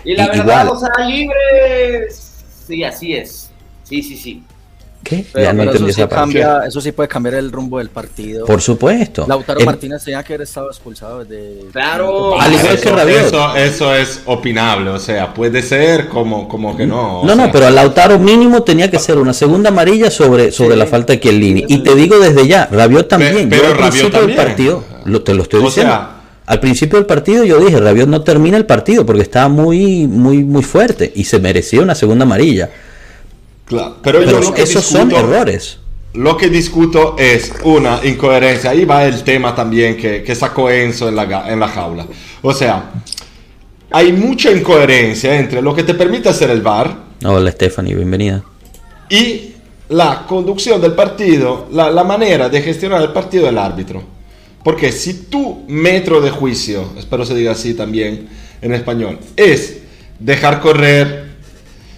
[0.06, 0.68] Y la verdad igual.
[0.68, 2.32] los hará libres.
[2.68, 3.50] Sí, así es.
[3.84, 4.44] Sí, sí, sí.
[5.06, 5.24] ¿Qué?
[5.32, 7.90] Pero, ya no pero entendí eso, sí cambia, eso sí puede cambiar el rumbo del
[7.90, 8.46] partido.
[8.48, 9.26] Por supuesto.
[9.28, 11.68] Lautaro El- Martínez tenía que haber estado expulsado desde.
[11.72, 12.42] Claro.
[12.42, 13.26] Al igual que eso, Rabiot.
[13.28, 17.22] eso, eso es opinable, o sea, puede ser como, como que no.
[17.24, 20.76] No, sea, no, pero a Lautaro mínimo tenía que ser una segunda amarilla sobre, sobre
[20.76, 21.66] la falta de Chiellini.
[21.68, 23.48] Y te digo desde ya, Rabiot también.
[23.48, 24.38] pero yo al Rabiot principio también.
[24.38, 25.94] del partido, lo, te lo estoy O diciendo.
[25.94, 26.12] sea-
[26.48, 30.44] al principio del partido yo dije, Rabiot no termina el partido porque estaba muy, muy,
[30.44, 32.70] muy fuerte y se merecía una segunda amarilla.
[33.66, 35.78] Claro, pero, yo Pero lo que esos son discuto- errores.
[36.14, 38.70] Lo que discuto es una incoherencia.
[38.70, 42.06] Ahí va el tema también que, que sacó Enzo en la, en la jaula.
[42.42, 42.92] O sea,
[43.92, 48.44] hay mucha incoherencia entre lo que te permite hacer el VAR Hola Stephanie, bienvenida.
[49.10, 49.52] y
[49.90, 54.02] la conducción del partido, la, la manera de gestionar el partido del árbitro.
[54.64, 58.28] Porque si tu metro de juicio, espero se diga así también
[58.62, 59.78] en español, es
[60.20, 61.35] dejar correr,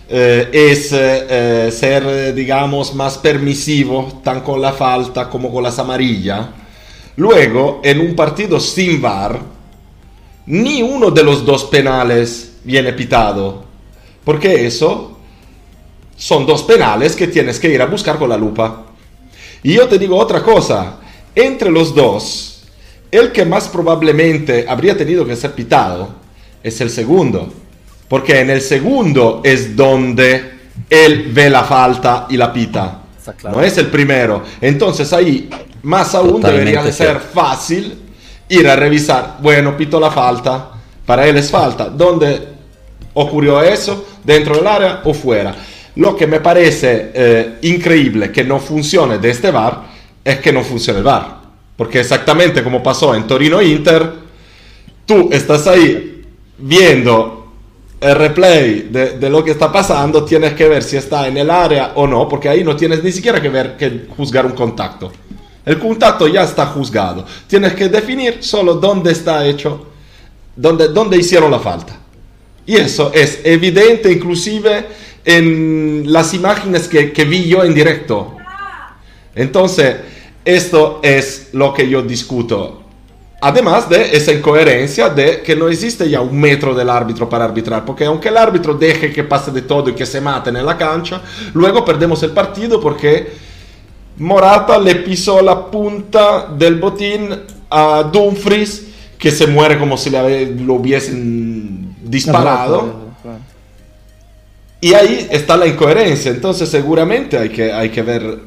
[0.10, 5.78] eh, es eh, eh, ser, digamos, más permisivo, tan con la falta como con las
[5.80, 6.48] amarillas,
[7.18, 9.40] luego en un partido sin VAR,
[10.46, 13.66] ni uno de los dos penales viene pitado.
[14.24, 15.18] Porque eso
[16.16, 18.86] son dos penales que tienes que ir a buscar con la lupa.
[19.64, 21.00] Y yo te digo otra cosa,
[21.36, 22.64] entre los dos,
[23.12, 26.10] el que más probablemente habría tenido que ser pitado
[26.64, 27.67] es el segundo.
[28.08, 30.58] Porque en el segundo es donde
[30.90, 33.02] él ve la falta y la pita.
[33.38, 33.58] Claro.
[33.58, 34.44] No es el primero.
[34.62, 35.50] Entonces ahí,
[35.84, 37.98] más aún, Totalmente debería de ser fácil
[38.50, 39.38] ir a revisar.
[39.42, 40.72] Bueno, pito la falta.
[41.06, 41.90] Para él es falta.
[41.90, 42.48] ¿Dónde
[43.14, 44.06] ocurrió eso?
[44.24, 45.56] ¿Dentro del área o fuera?
[45.96, 49.82] Lo que me parece eh, increíble que no funcione de este VAR
[50.24, 51.38] es que no funcione el VAR.
[51.76, 54.12] Porque exactamente como pasó en Torino Inter,
[55.06, 56.24] tú estás ahí
[56.58, 57.37] viendo
[58.00, 61.94] el replay de, lo que está pasando, tienes que ver si está en el área
[61.96, 65.12] o no, porque ahí no tienes ni siquiera que ver que juzgar un contacto.
[65.66, 67.26] El contacto ya está juzgado.
[67.48, 69.88] Tienes que definir solo dónde está hecho,
[70.56, 72.00] dónde, dónde hicieron la falta.
[72.66, 74.86] Y eso es evidente inclusive
[75.26, 78.36] en las imágenes que, que vi yo en directo.
[79.36, 79.98] Entonces,
[80.46, 82.87] esto es lo que yo discuto.
[83.40, 87.86] Además de esa incoherencia de que no existe ya un metro del árbitro para arbitrar,
[87.86, 90.76] porque aunque el árbitro deje que pase de todo y que se maten en la
[90.76, 91.22] cancha,
[91.54, 93.32] luego perdemos el partido porque
[94.18, 97.30] Morata le pisó la punta del botín
[97.70, 98.88] a Dumfries,
[99.20, 103.08] que se muere como si le, lo hubiesen disparado.
[104.82, 108.40] Y ahí está la incoherencia, entonces seguramente hay que, hay que ver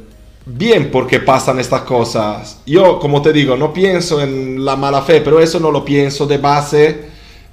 [0.56, 2.60] bien por qué pasan estas cosas.
[2.66, 6.26] Yo, como te digo, no pienso en la mala fe, pero eso no lo pienso
[6.26, 7.04] de base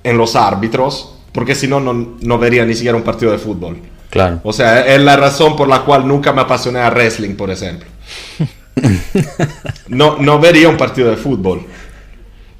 [0.03, 3.77] en los árbitros, porque si no, no vería ni siquiera un partido de fútbol.
[4.09, 4.39] Claro.
[4.43, 7.87] O sea, es la razón por la cual nunca me apasioné a wrestling, por ejemplo.
[9.89, 11.65] No, no vería un partido de fútbol.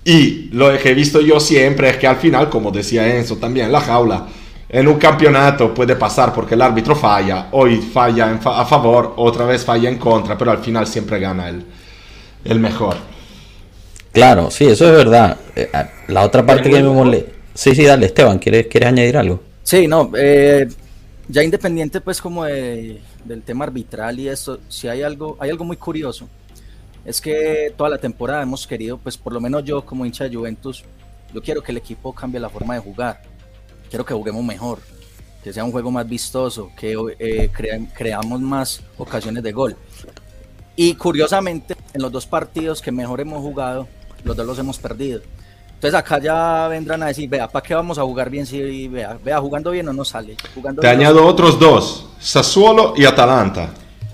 [0.04, 3.72] Y lo que he visto yo siempre es que al final, como decía Enzo también,
[3.72, 4.28] la jaula
[4.70, 9.64] en un campeonato puede pasar porque el árbitro falla, hoy falla a favor, otra vez
[9.64, 11.66] falla en contra, pero al final siempre gana el,
[12.44, 12.96] el mejor.
[14.12, 15.38] Claro, sí, eso es verdad.
[15.56, 17.32] Eh, ah, la otra parte que me molesta...
[17.54, 19.42] Sí, sí, dale, Esteban, ¿quieres, ¿quieres añadir algo?
[19.64, 20.68] Sí, no, eh,
[21.28, 23.02] ya independiente pues como del
[23.46, 26.28] tema arbitral y eso, si hay algo, hay algo muy curioso,
[27.06, 30.36] es que toda la temporada hemos querido, pues por lo menos yo como hincha de
[30.36, 30.84] Juventus,
[31.34, 33.22] yo quiero que el equipo cambie la forma de jugar
[33.90, 34.80] quiero que juguemos mejor,
[35.44, 37.50] que sea un juego más vistoso, que eh,
[37.96, 39.76] creamos más ocasiones de gol.
[40.76, 43.88] Y curiosamente, en los dos partidos que mejor hemos jugado,
[44.24, 45.22] los dos los hemos perdido.
[45.74, 49.18] Entonces acá ya vendrán a decir, vea, ¿para qué vamos a jugar bien si vea,
[49.24, 50.36] vea jugando bien o no sale?
[50.56, 53.70] Jugando Te añado otros dos, Sassuolo y Atalanta.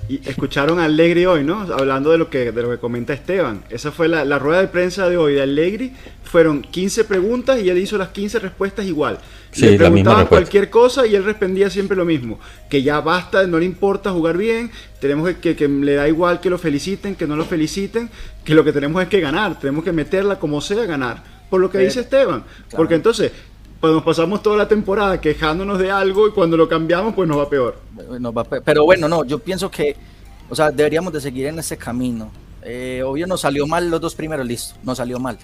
[0.09, 1.61] Y escucharon a Allegri hoy, ¿no?
[1.61, 3.63] Hablando de lo que, de lo que comenta Esteban.
[3.69, 5.93] Esa fue la, la rueda de prensa de hoy de Allegri.
[6.23, 9.19] Fueron 15 preguntas y él hizo las 15 respuestas igual.
[9.53, 12.39] Sí, le preguntaban cualquier cosa y él respondía siempre lo mismo.
[12.69, 16.49] Que ya basta, no le importa jugar bien, tenemos que, que, le da igual que
[16.49, 18.09] lo feliciten, que no lo feliciten,
[18.43, 21.23] que lo que tenemos es que ganar, tenemos que meterla como sea ganar.
[21.49, 22.43] Por lo que dice Esteban.
[22.75, 23.31] Porque entonces,
[23.79, 27.37] pues nos pasamos toda la temporada quejándonos de algo y cuando lo cambiamos, pues nos
[27.37, 27.79] va peor.
[28.65, 29.95] Pero bueno, no, yo pienso que,
[30.49, 32.31] o sea, deberíamos de seguir en ese camino.
[32.63, 35.37] Eh, obvio nos salió mal los dos primeros, listo, nos salió mal.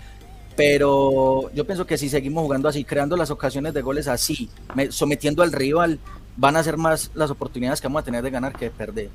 [0.60, 4.50] Pero yo pienso que si seguimos jugando así, creando las ocasiones de goles así,
[4.90, 6.00] sometiendo al rival,
[6.36, 9.10] van a ser más las oportunidades que vamos a tener de ganar que de perder.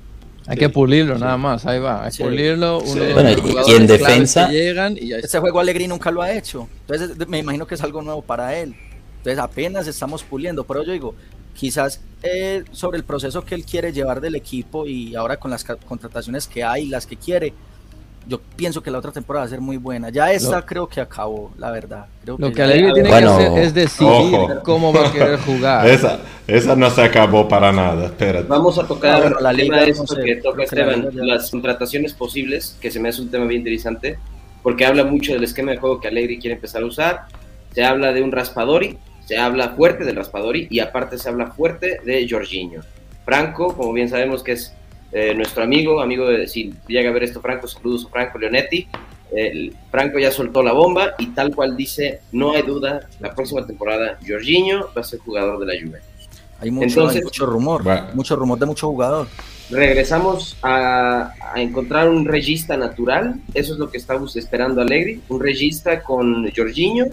[0.47, 2.83] Hay que pulirlo nada más, ahí va, hay que pulirlo.
[3.67, 4.49] y, en defensa...
[4.49, 8.01] Llegan y Ese juego Alegrí nunca lo ha hecho, entonces me imagino que es algo
[8.01, 8.75] nuevo para él.
[9.19, 11.15] Entonces apenas estamos puliendo, pero yo digo,
[11.53, 15.63] quizás eh, sobre el proceso que él quiere llevar del equipo y ahora con las
[15.63, 17.53] contrataciones que hay, las que quiere,
[18.27, 20.11] yo pienso que la otra temporada va a ser muy buena.
[20.11, 22.07] Ya esta creo que acabó, la verdad.
[22.25, 25.87] lo que, que tiene que hacer es decidir cómo va a querer jugar.
[25.89, 28.47] esa, esa no se acabó para nada, espérate.
[28.49, 33.09] Vamos a tocar la liga de que toca Esteban, las contrataciones posibles, que se me
[33.09, 34.19] hace un tema bien interesante,
[34.63, 37.27] porque habla mucho del esquema de juego que Alegri quiere empezar a usar.
[37.75, 42.01] Se habla de un Raspadori, se habla fuerte del Raspadori y aparte se habla fuerte
[42.05, 42.83] de Jorginho.
[43.25, 44.75] Franco, como bien sabemos que es
[45.15, 48.89] eh, nuestro amigo, amigo de, si llega a ver esto Franco, saludos a Franco Leonetti.
[49.91, 54.19] Franco ya soltó la bomba y tal cual dice, no hay duda, la próxima temporada
[54.27, 56.29] Jorginho va a ser jugador de la Juventus.
[56.61, 59.29] Hay mucho, mucho rumor, mucho rumor de mucho jugador.
[59.71, 65.41] Regresamos a, a, encontrar un regista natural, eso es lo que estamos esperando Alegri, un
[65.41, 67.07] regista con Jorginho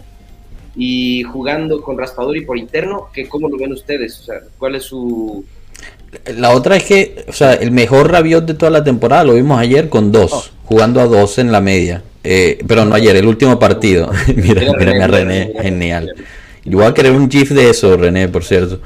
[0.76, 4.20] y jugando con Raspadori por interno, que ¿cómo lo ven ustedes?
[4.20, 5.46] O sea, ¿cuál es su...?
[6.36, 9.60] La otra es que, o sea, el mejor Rabiot de toda la temporada lo vimos
[9.60, 10.44] ayer con dos, oh.
[10.66, 12.04] jugando a dos en la media.
[12.24, 14.12] Eh, pero no ayer, el último partido.
[14.36, 16.14] mira, mira, René, genial.
[16.64, 18.80] Yo voy a querer un GIF de eso, René, por cierto.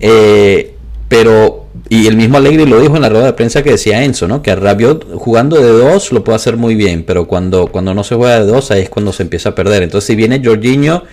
[0.00, 0.74] Eh,
[1.08, 4.26] pero, y el mismo Alegre lo dijo en la rueda de prensa que decía Enzo,
[4.26, 4.42] ¿no?
[4.42, 8.16] Que Rabiot jugando de dos lo puede hacer muy bien, pero cuando, cuando no se
[8.16, 9.84] juega de dos, ahí es cuando se empieza a perder.
[9.84, 11.04] Entonces, si viene Jorginho,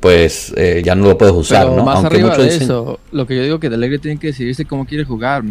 [0.00, 1.84] pues eh, ya no lo puedes usar, ¿no?
[1.84, 5.04] Más arriba de eso, lo que yo digo que Alegre tiene que decidirse cómo quiere
[5.04, 5.42] jugar,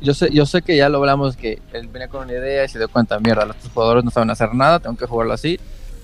[0.00, 2.68] yo sé, yo sé que ya lo hablamos que él viene con una idea y
[2.68, 5.58] se dio cuenta, mierda, los jugadores no saben hacer nada, tengo que jugarlo así,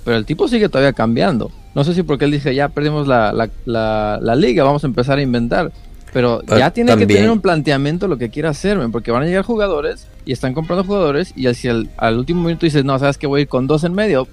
[0.04, 1.50] pero el tipo sigue todavía cambiando.
[1.74, 4.86] No sé si porque él dice, ya perdimos la, la, la, la liga, vamos a
[4.86, 5.72] empezar a inventar.
[6.12, 9.44] Pero ya tiene que tener un planteamiento lo que quiere hacer, porque van a llegar
[9.44, 13.26] jugadores y están comprando jugadores y si al, al último minuto dices, no, sabes que
[13.26, 14.26] voy a ir con dos en medio,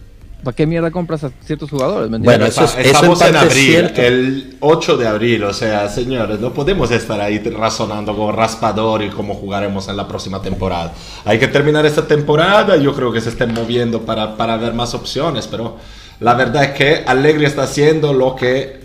[0.43, 2.09] ¿para qué mierda compras a ciertos jugadores?
[2.09, 6.91] bueno, eso es, estamos en, abril, el 8 de abril, o sea, señores, no podemos
[6.91, 10.93] estar ahí razonando con raspador y cómo jugaremos en la próxima temporada.
[11.25, 14.93] Hay que terminar esta temporada, yo creo que se estén moviendo para, para ver más
[14.93, 15.77] opciones, pero
[16.19, 18.83] la verdad es que Allegri está haciendo lo que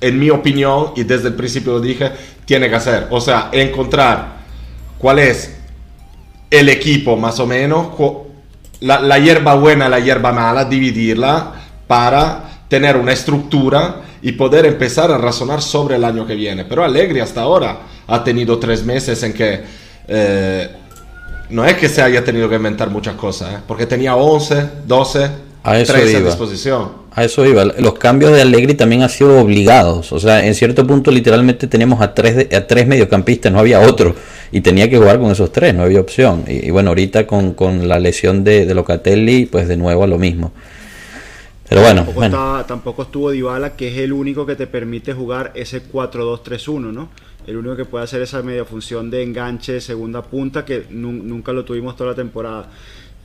[0.00, 2.10] en mi opinión, y desde el principio lo dije,
[2.44, 3.06] tiene que hacer.
[3.10, 4.40] O sea, encontrar
[4.98, 5.56] cuál es
[6.50, 7.88] el equipo más o menos,
[8.80, 11.52] la, hierba buena, la hierba mala, dividirla,
[11.86, 16.64] para tener una estructura y poder empezar a razonar sobre el año que viene.
[16.64, 19.60] Pero Allegri hasta ahora ha tenido tres meses en que
[20.08, 20.70] eh,
[21.50, 23.58] no es que se haya tenido que inventar muchas cosas, ¿eh?
[23.66, 25.30] porque tenía 11, 12,
[25.62, 26.88] a eso 13 a disposición.
[27.12, 27.64] A eso iba.
[27.64, 30.12] Los cambios de Allegri también han sido obligados.
[30.12, 34.14] O sea, en cierto punto literalmente tenemos a tres, a tres mediocampistas, no había otro.
[34.52, 36.44] Y tenía que jugar con esos tres, no había opción.
[36.46, 40.52] Y, bueno, ahorita con, la lesión de, de, Locatelli, pues de nuevo a lo mismo.
[41.68, 42.04] Pero bueno.
[42.04, 47.08] Tampoco, tampoco estuvo Dybala, que es el único que te permite jugar ese 4-2-3-1, ¿no?
[47.46, 51.64] el único que puede hacer esa media función de enganche segunda punta que nunca lo
[51.64, 52.68] tuvimos toda la temporada.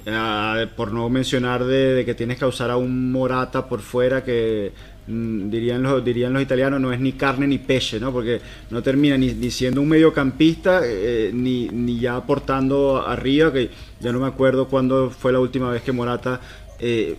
[0.07, 4.71] Ah, por no mencionar de, que tienes que usar a un Morata por fuera que
[5.07, 8.11] mm, dirían, los, dirían los italianos no es ni carne ni peche, ¿no?
[8.11, 8.39] porque
[8.69, 14.19] no termina ni, siendo un mediocampista eh, ni, ni ya aportando arriba, que ya no
[14.19, 16.39] me acuerdo cuándo fue la última vez que Morata
[16.77, 17.15] eh,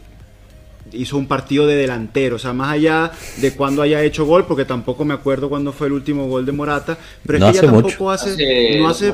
[0.92, 4.64] hizo un partido de delantero, o sea, más allá de cuando haya hecho gol, porque
[4.64, 6.96] tampoco me acuerdo cuándo fue el último gol de Morata,
[7.26, 9.12] pero es que ya tampoco hace, no hace,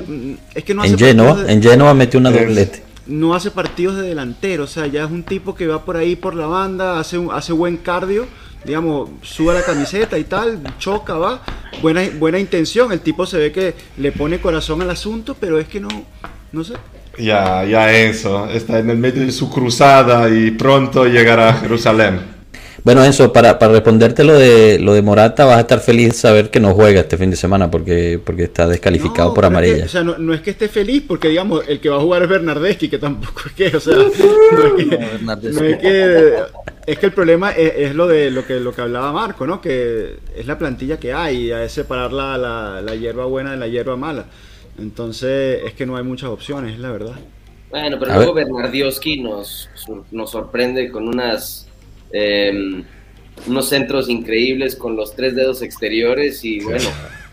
[0.55, 2.92] es que no hace en Genoa, en Genoa metió una doblete.
[3.07, 6.17] No hace partidos de delantero, o sea, ya es un tipo que va por ahí
[6.17, 8.27] por la banda, hace hace buen cardio,
[8.65, 11.43] digamos, sube la camiseta y tal, choca, va,
[11.81, 15.67] buena buena intención, el tipo se ve que le pone corazón al asunto, pero es
[15.67, 15.89] que no
[16.53, 16.75] no sé.
[17.19, 22.42] Ya, ya Enzo, está en el medio de su cruzada y pronto llegará a Jerusalén.
[22.85, 26.15] Bueno, Enzo, para, para responderte lo de, lo de Morata, vas a estar feliz de
[26.15, 29.85] saber que no juega este fin de semana porque, porque está descalificado por amarilla.
[29.85, 32.29] o sea, no, es que esté feliz porque, digamos, el que va a jugar es
[32.29, 33.95] Bernardeschi, que tampoco es que, o sea,
[34.53, 36.39] no es que,
[36.87, 39.61] es que, el problema es, lo de lo que, lo que hablaba Marco, ¿no?
[39.61, 43.59] Que es la plantilla que hay, y es separar la, la, la hierba buena de
[43.59, 44.25] la hierba mala.
[44.77, 47.15] Entonces es que no hay muchas opciones, la verdad.
[47.71, 49.71] Bueno, pero luego Bernardioski nos,
[50.11, 51.69] nos sorprende con unas
[52.13, 52.85] em,
[53.47, 56.89] unos centros increíbles con los tres dedos exteriores y bueno,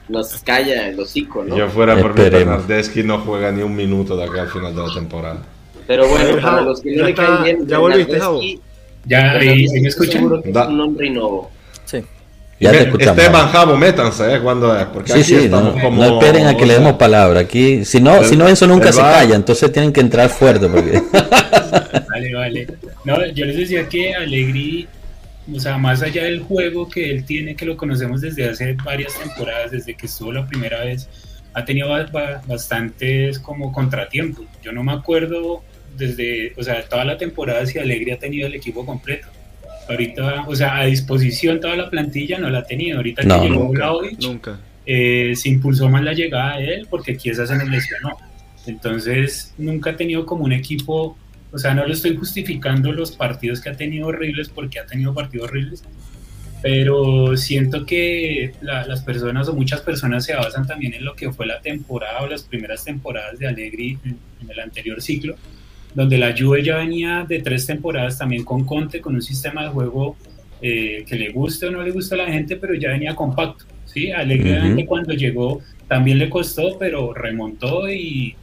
[0.08, 1.56] nos calla el hocico, ¿no?
[1.56, 4.94] Yo fuera por Bernardeschi no juega ni un minuto de acá al final de la
[4.94, 5.42] temporada.
[5.88, 8.20] Pero bueno, para los que no le caen bien, ya volviste,
[9.06, 10.30] Ya, ahí, me escuchan.
[10.44, 11.50] Es un nombre innovo.
[11.86, 12.04] Sí.
[12.60, 13.18] Ya te escuchamos.
[13.18, 14.40] Esteban Jabo, métanse, ¿eh?
[14.40, 14.86] Cuando es.
[14.86, 16.04] Porque sí, sí, no, como...
[16.04, 17.40] no, esperen a que le demos palabra.
[17.40, 20.68] Aquí, si no, si no, eso nunca se calla, entonces tienen que entrar fuerte.
[20.68, 21.02] Porque...
[22.34, 22.68] vale, vale.
[23.06, 24.88] No, yo les decía que Alegri,
[25.52, 29.18] o sea, más allá del juego que él tiene, que lo conocemos desde hace varias
[29.18, 31.08] temporadas, desde que estuvo la primera vez,
[31.54, 31.90] ha tenido
[32.48, 34.46] bastantes como contratiempos.
[34.62, 35.64] Yo no me acuerdo
[35.98, 39.28] desde, o sea, toda la temporada si Alegri ha tenido el equipo completo
[39.90, 42.98] Ahorita, o sea, a disposición toda la plantilla no la ha tenido.
[42.98, 43.74] Ahorita que llegó
[44.20, 48.16] nunca, eh, se impulsó más la llegada de él porque Chiesa se nos lesionó.
[48.68, 51.18] Entonces, nunca ha tenido como un equipo,
[51.52, 55.14] o sea, no lo estoy justificando los partidos que ha tenido horribles porque ha tenido
[55.14, 55.84] partidos horribles,
[56.62, 61.46] pero siento que las personas o muchas personas se basan también en lo que fue
[61.46, 64.18] la temporada o las primeras temporadas de Allegri en
[64.50, 65.36] el anterior ciclo
[65.94, 69.70] donde la Juve ya venía de tres temporadas también con Conte, con un sistema de
[69.70, 70.16] juego
[70.62, 73.66] eh, que le guste o no le gusta a la gente, pero ya venía compacto.
[73.86, 74.12] ¿sí?
[74.12, 78.36] Alegremente cuando llegó también le costó, pero remontó y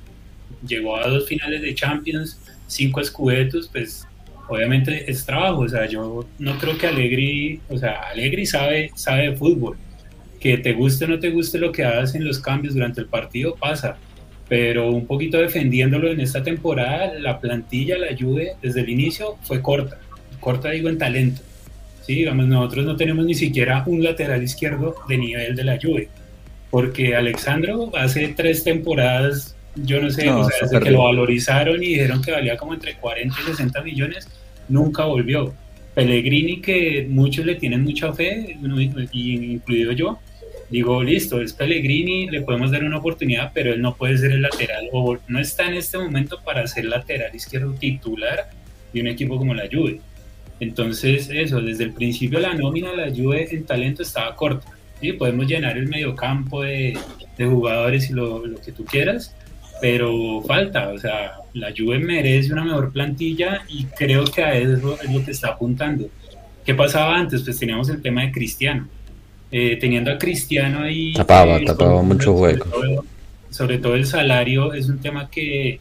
[0.66, 4.06] llegó a dos finales de Champions, cinco escudetos, pues
[4.48, 9.30] obviamente es trabajo, o sea, yo no creo que Alegri, o sea, Alegri sabe, sabe
[9.30, 9.76] de fútbol,
[10.40, 13.06] que te guste o no te guste lo que hagas en los cambios durante el
[13.06, 13.96] partido, pasa,
[14.48, 19.60] pero un poquito defendiéndolo en esta temporada, la plantilla, la Juve, desde el inicio fue
[19.60, 19.98] corta,
[20.40, 21.42] corta digo en talento.
[22.02, 26.08] Sí, digamos, nosotros no tenemos ni siquiera un lateral izquierdo de nivel de la Juve,
[26.70, 32.32] porque Alexandro hace tres temporadas, yo no sé, desde que lo valorizaron y dijeron que
[32.32, 34.28] valía como entre 40 y 60 millones,
[34.68, 35.54] nunca volvió.
[35.94, 38.58] Pellegrini, que muchos le tienen mucha fe,
[39.12, 40.18] incluido yo,
[40.68, 44.42] digo, listo, es Pellegrini, le podemos dar una oportunidad, pero él no puede ser el
[44.42, 48.50] lateral, o no está en este momento para ser lateral izquierdo titular
[48.92, 50.00] de un equipo como la Juve.
[50.58, 54.66] Entonces, eso, desde el principio la nómina de la Juve en talento estaba corta.
[55.00, 55.12] ¿sí?
[55.12, 56.96] Podemos llenar el mediocampo de,
[57.36, 59.34] de jugadores y lo, lo, que tú quieras,
[59.80, 64.98] pero falta, o sea, la Juve merece una mejor plantilla y creo que a eso
[65.02, 66.08] es lo que está apuntando.
[66.64, 67.42] ¿Qué pasaba antes?
[67.42, 68.88] Pues teníamos el tema de Cristiano
[69.50, 71.12] eh, teniendo a Cristiano ahí.
[71.12, 72.68] Tapaba, tapaba muchos huecos.
[73.50, 75.80] Sobre todo, el salario es un tema que,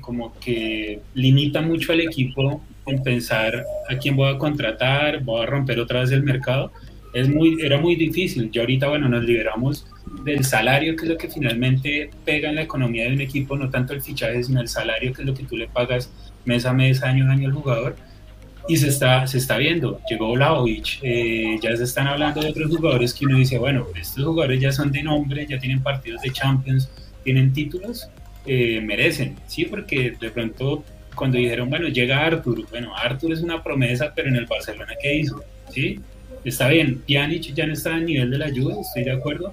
[0.00, 5.46] como que limita mucho al equipo en pensar a quién voy a contratar, voy a
[5.46, 6.72] romper otra vez el mercado.
[7.16, 8.50] Es muy, era muy difícil.
[8.50, 9.86] Ya ahorita, bueno, nos liberamos
[10.22, 13.70] del salario, que es lo que finalmente pega en la economía de un equipo, no
[13.70, 16.10] tanto el fichaje, sino el salario, que es lo que tú le pagas
[16.44, 17.96] mes a mes, año a año al jugador
[18.68, 19.98] y se está, se está viendo.
[20.10, 24.22] Llegó Vlaovic, eh, ya se están hablando de otros jugadores que uno dice, bueno, estos
[24.22, 26.90] jugadores ya son de nombre, ya tienen partidos de Champions,
[27.24, 28.10] tienen títulos,
[28.44, 29.64] eh, merecen, ¿sí?
[29.64, 34.36] Porque de pronto cuando dijeron, bueno, llega Arthur, bueno, Arthur es una promesa, pero en
[34.36, 35.42] el Barcelona, ¿qué hizo?
[35.70, 35.98] ¿Sí?
[36.46, 39.52] Está bien, Pjanic ya no está a nivel de la ayuda, estoy de acuerdo,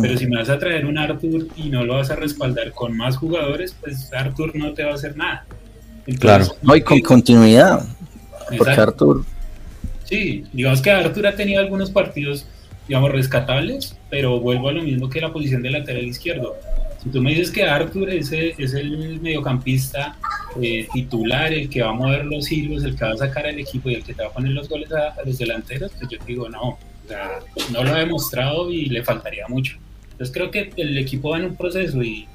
[0.00, 2.96] pero si me vas a traer un Arthur y no lo vas a respaldar con
[2.96, 5.44] más jugadores, pues Arthur no te va a hacer nada.
[6.18, 7.84] claro, no, y con continuidad.
[8.56, 9.22] Porque Arthur.
[10.04, 12.46] Sí, digamos que Arthur ha tenido algunos partidos,
[12.88, 16.56] digamos, rescatables, pero vuelvo a lo mismo que la posición de lateral izquierdo.
[17.02, 20.16] Si tú me dices que Arthur es el, es el mediocampista
[20.60, 23.58] eh, titular, el que va a mover los hilos, el que va a sacar al
[23.58, 26.18] equipo y el que te va a poner los goles a, los delanteros, pues yo
[26.18, 26.78] te digo, no,
[27.72, 29.78] no lo ha demostrado y le faltaría mucho.
[30.12, 32.26] Entonces creo que el equipo va en un proceso y,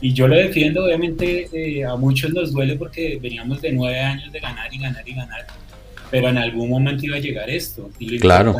[0.00, 4.32] y yo lo defiendo, obviamente eh, a muchos nos duele porque veníamos de nueve años
[4.32, 5.46] de ganar y ganar y ganar
[6.10, 7.90] pero en algún momento iba a llegar esto.
[8.20, 8.54] claro.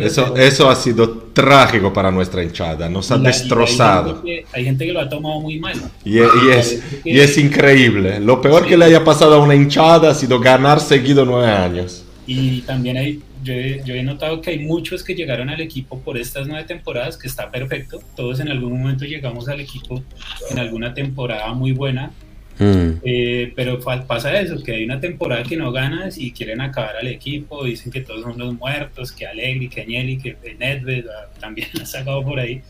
[0.00, 4.22] Eso, eso ha sido trágico para nuestra hinchada, nos ha destrozado.
[4.52, 5.74] Hay gente, que, lo ha tomado muy mal.
[6.04, 8.20] Y, es, y es increíble.
[8.20, 12.04] Lo peor que le haya pasado a una hinchada ha sido ganar seguido nueve años.
[12.26, 16.46] Y también hay, yo he, notado que hay muchos que llegaron al equipo por estas
[16.46, 18.00] nueve temporadas, que está perfecto.
[18.16, 20.02] Todos en algún momento llegamos al equipo
[20.50, 22.10] en alguna temporada muy buena
[22.58, 23.00] Mm.
[23.02, 27.08] Eh, pero pasa eso, que hay una temporada que no ganas y quieren acabar al
[27.08, 31.68] equipo, dicen que todos son los muertos, que Alegri, que Agnelli, que Nedved ah, también
[31.82, 32.62] ha sacado por ahí.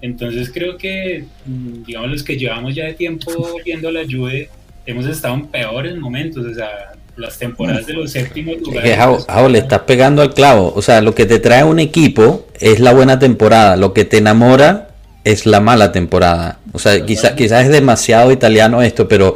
[0.00, 3.30] Entonces creo que, mm, digamos, los que llevamos ya de tiempo
[3.64, 4.48] viendo la Juve,
[4.86, 8.98] hemos estado en peores momentos, o sea, las temporadas de los séptimos lugares.
[9.50, 12.92] le estás pegando al clavo, o sea, lo que te trae un equipo es la
[12.92, 14.91] buena temporada, lo que te enamora
[15.24, 16.58] es la mala temporada.
[16.72, 19.28] O sea, quizás quizá es demasiado italiano esto, pero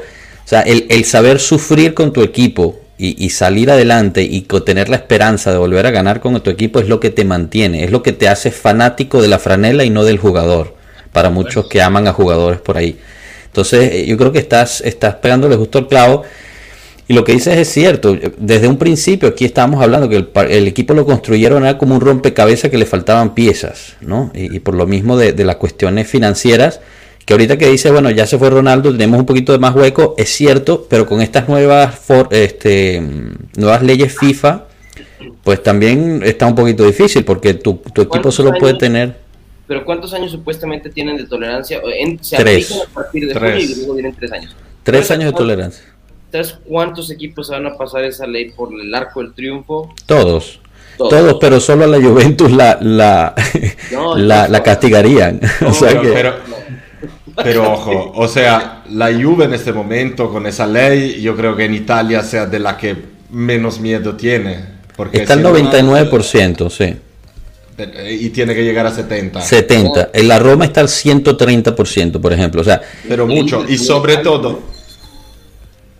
[0.46, 5.50] o sea, el, saber sufrir con tu equipo y, salir adelante y tener la esperanza
[5.50, 8.12] de volver a ganar con tu equipo es lo que te mantiene, es lo que
[8.12, 10.76] te hace fanático de la franela y no del jugador,
[11.12, 12.96] para muchos que aman a jugadores por ahí.
[13.46, 16.22] Entonces, eh, yo creo que estás, estás pegándole justo el clavo.
[17.08, 18.18] Y lo que dices es cierto.
[18.36, 22.70] Desde un principio aquí estábamos hablando que el, equipo lo construyeron era como un rompecabezas
[22.70, 24.32] que le faltaban piezas, ¿no?
[24.34, 26.80] Y, por lo mismo de, las cuestiones financieras,
[27.24, 30.14] que ahorita que dice, bueno, ya se fue Ronaldo, tenemos un poquito de más hueco,
[30.18, 32.00] es cierto, pero con estas nuevas,
[32.30, 33.02] este,
[33.56, 34.64] nuevas leyes FIFA,
[35.44, 39.14] pues también está un poquito difícil porque tu, equipo solo puede tener...
[39.68, 41.80] Pero ¿cuántos años supuestamente tienen de tolerancia?
[42.20, 42.82] se tres.
[42.88, 43.70] a partir de tres.
[43.70, 44.56] y luego vienen tres años.
[44.84, 45.95] Tres años de tolerancia
[46.66, 49.94] cuántos equipos van a pasar esa ley por el arco del triunfo?
[50.06, 50.60] Todos.
[50.96, 53.34] Todos, pero solo a la Juventus la, la,
[54.48, 55.40] la, castigarían.
[57.36, 61.66] pero, ojo, o sea, la Juve en este momento con esa ley, yo creo que
[61.66, 62.96] en Italia sea de la que
[63.30, 64.76] menos miedo tiene.
[64.96, 66.96] Porque Está el 99%, sí.
[68.08, 69.42] Y tiene que llegar a 70.
[69.42, 70.10] 70.
[70.14, 72.62] En la Roma está al 130%, por ejemplo.
[72.62, 73.66] O sea, pero mucho.
[73.68, 74.62] Y sobre todo,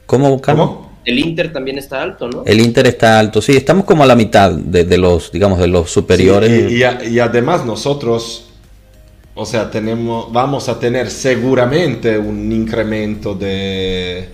[0.07, 0.86] ¿Cómo, ¿Cómo?
[1.04, 2.42] El Inter también está alto, ¿no?
[2.44, 5.90] El Inter está alto, sí, estamos como a la mitad de, los, digamos, de los
[5.90, 6.72] superiores.
[6.72, 8.48] y, además nosotros,
[9.34, 14.28] o sea, tenemos, vamos a tener seguramente un incremento de,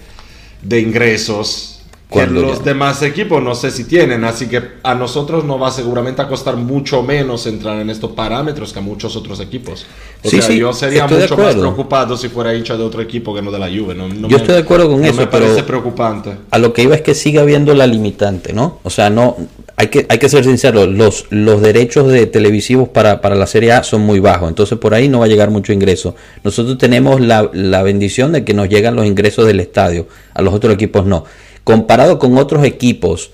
[0.62, 1.71] de ingresos
[2.12, 6.22] que los demás equipos no sé si tienen, así que a nosotros nos va seguramente
[6.22, 9.86] a costar mucho menos entrar en estos parámetros que a muchos otros equipos.
[10.22, 13.50] O sea, yo sería mucho más preocupado si fuera hincha de otro equipo que no
[13.50, 13.96] de la Juve.
[14.28, 16.36] yo estoy de acuerdo con eso, me parece preocupante.
[16.50, 18.78] A lo que iba es que siga habiendo la limitante, ¿no?
[18.82, 19.36] O sea, no
[19.76, 23.72] hay que, hay que ser sinceros, los, los derechos de televisivos para, para la Serie
[23.72, 26.14] A son muy bajos, entonces por ahí no va a llegar mucho ingreso.
[26.44, 30.54] Nosotros tenemos la, la bendición de que nos llegan los ingresos del estadio, a los
[30.54, 31.24] otros equipos no.
[31.64, 33.30] Comparado con otros equipos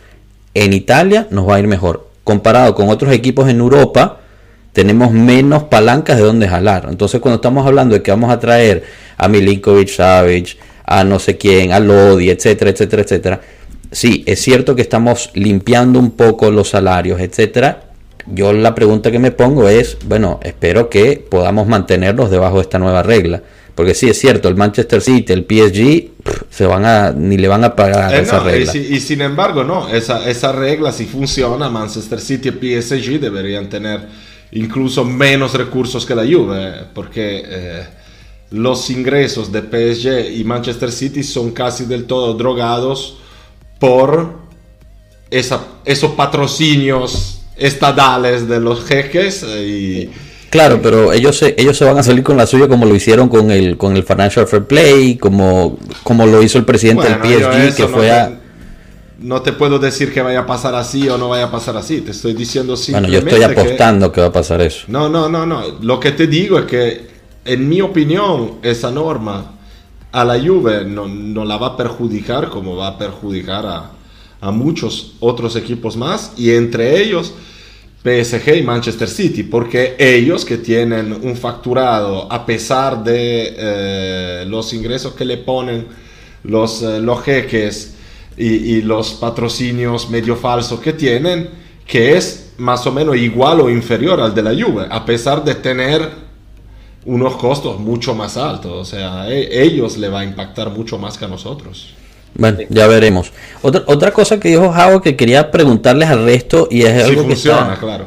[0.55, 2.09] en Italia, nos va a ir mejor.
[2.25, 4.21] Comparado con otros equipos en Europa,
[4.73, 6.87] tenemos menos palancas de donde jalar.
[6.91, 8.85] Entonces, cuando estamos hablando de que vamos a traer
[9.17, 13.41] a Milinkovic Savic, a no sé quién, a Lodi, etcétera, etcétera, etcétera,
[13.91, 17.85] sí, es cierto que estamos limpiando un poco los salarios, etcétera.
[18.27, 22.79] Yo la pregunta que me pongo es, bueno, espero que podamos mantenerlos debajo de esta
[22.79, 23.43] nueva regla.
[23.79, 26.11] Porque sí, es cierto, el Manchester City, el PSG,
[26.51, 28.75] se van a, ni le van a pagar eh, esa regla.
[28.75, 34.01] Y, sin embargo, no, esa, esa regla si funciona, Manchester City y PSG deberían tener
[34.51, 37.87] incluso menos recursos que la Juve, porque eh,
[38.51, 43.19] los ingresos de PSG y Manchester City son casi del todo drogados
[43.79, 44.39] por
[45.31, 50.11] esa, esos patrocinios estadales de los jeques y
[50.51, 53.29] Claro, pero ellos se, ellos se van a salir con la suya como lo hicieron
[53.29, 57.77] con el con el Financial Fair Play, como, como lo hizo el presidente del PSG,
[57.77, 58.41] que fue a...
[59.19, 62.01] no te puedo decir que vaya a pasar así o no vaya a pasar así.
[62.01, 63.21] Te estoy diciendo simplemente.
[63.21, 64.85] Bueno, yo estoy apostando que, va a pasar eso.
[64.89, 65.63] No, no, no, no.
[65.83, 67.07] Lo que te digo es que,
[67.45, 69.53] en mi opinión, esa norma
[70.13, 73.91] a la Juve no, no la va a perjudicar como va a perjudicar a,
[74.41, 77.35] a muchos otros equipos más y entre ellos
[78.03, 84.73] PSG y Manchester City, porque ellos que tienen un facturado a pesar de eh, los
[84.73, 85.87] ingresos que le ponen
[86.45, 87.95] los, eh, los jeques
[88.37, 91.51] y, los patrocinios medio falsos que tienen,
[91.85, 95.57] que es más o menos igual o inferior al de la Juve, a pesar de
[95.57, 96.09] tener
[97.05, 98.73] unos costos mucho más altos.
[98.73, 101.95] O sea, e, ellos le va a impactar mucho más que a nosotros.
[102.35, 103.33] Bueno, ya veremos.
[103.63, 107.77] Otra, otra cosa que dijo Javo que quería preguntarles al resto y es algo funciona,
[107.79, 108.07] claro.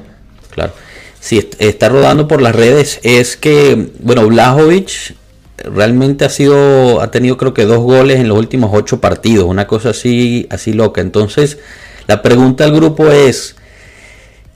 [0.51, 0.73] Claro.
[1.19, 5.15] Si está rodando por las redes es que, bueno, Blajovic
[5.57, 9.67] realmente ha sido, ha tenido creo que dos goles en los últimos ocho partidos, una
[9.67, 11.01] cosa así, así loca.
[11.01, 11.59] Entonces,
[12.07, 13.55] la pregunta al grupo es,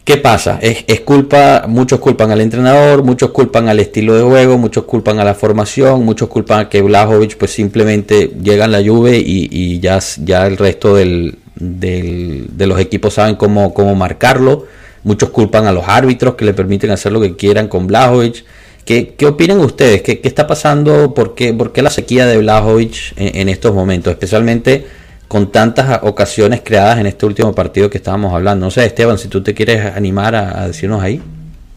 [0.05, 0.59] ¿qué pasa?
[0.61, 5.25] Es, culpa, muchos culpan al entrenador, muchos culpan al estilo de juego, muchos culpan a
[5.25, 9.99] la formación, muchos culpan a que Blajovic pues simplemente llega en la lluvia y, ya,
[10.23, 14.65] ya el resto del, de los equipos saben cómo, cómo marcarlo.
[15.03, 18.45] Muchos culpan a los árbitros que le permiten hacer lo que quieran con Blajovic.
[18.85, 20.03] ¿Qué, opinan ustedes?
[20.03, 21.13] ¿Qué, está pasando?
[21.15, 24.11] ¿Por qué, ¿Por qué, la sequía de Blajovic en, estos momentos?
[24.11, 24.85] Especialmente
[25.27, 28.65] con tantas ocasiones creadas en este último partido que estábamos hablando.
[28.65, 31.21] No sé, Esteban, si tú te quieres animar a, decirnos ahí.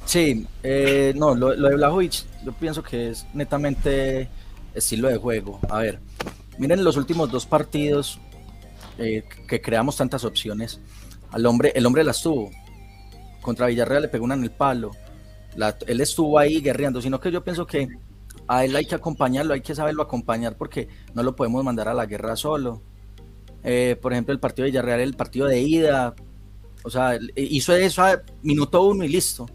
[0.04, 4.28] Sí, eh, no, lo, de Blajovic yo pienso que es netamente
[4.74, 5.60] estilo de juego.
[5.68, 5.98] A ver,
[6.58, 8.18] miren los últimos dos partidos
[8.98, 10.80] eh, que creamos tantas opciones.
[11.30, 12.50] Al hombre, el hombre las tuvo.
[13.42, 14.92] Contra Villarreal le pegó una en el palo
[15.86, 17.88] él estuvo ahí guerreando, sino que yo pienso que
[18.46, 21.94] a él hay que acompañarlo, hay que saberlo acompañar porque no lo podemos mandar a
[21.94, 22.82] la guerra solo.
[23.64, 26.14] Eh, por ejemplo, el partido de Villarreal, el partido de ida,
[26.84, 29.46] o sea, hizo eso a minuto uno y listo.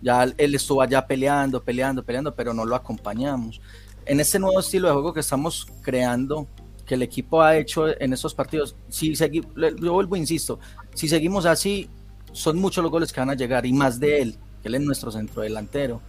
[0.00, 3.60] Ya él estuvo allá peleando, peleando, peleando, pero no lo acompañamos.
[4.06, 6.46] En este nuevo estilo de juego que estamos creando,
[6.86, 10.58] que el equipo ha hecho en estos partidos, si yo vuelvo, insisto,
[10.94, 11.90] si seguimos así,
[12.32, 14.80] son muchos los goles que van a llegar y más de él que él es
[14.80, 16.00] nuestro centro delantero.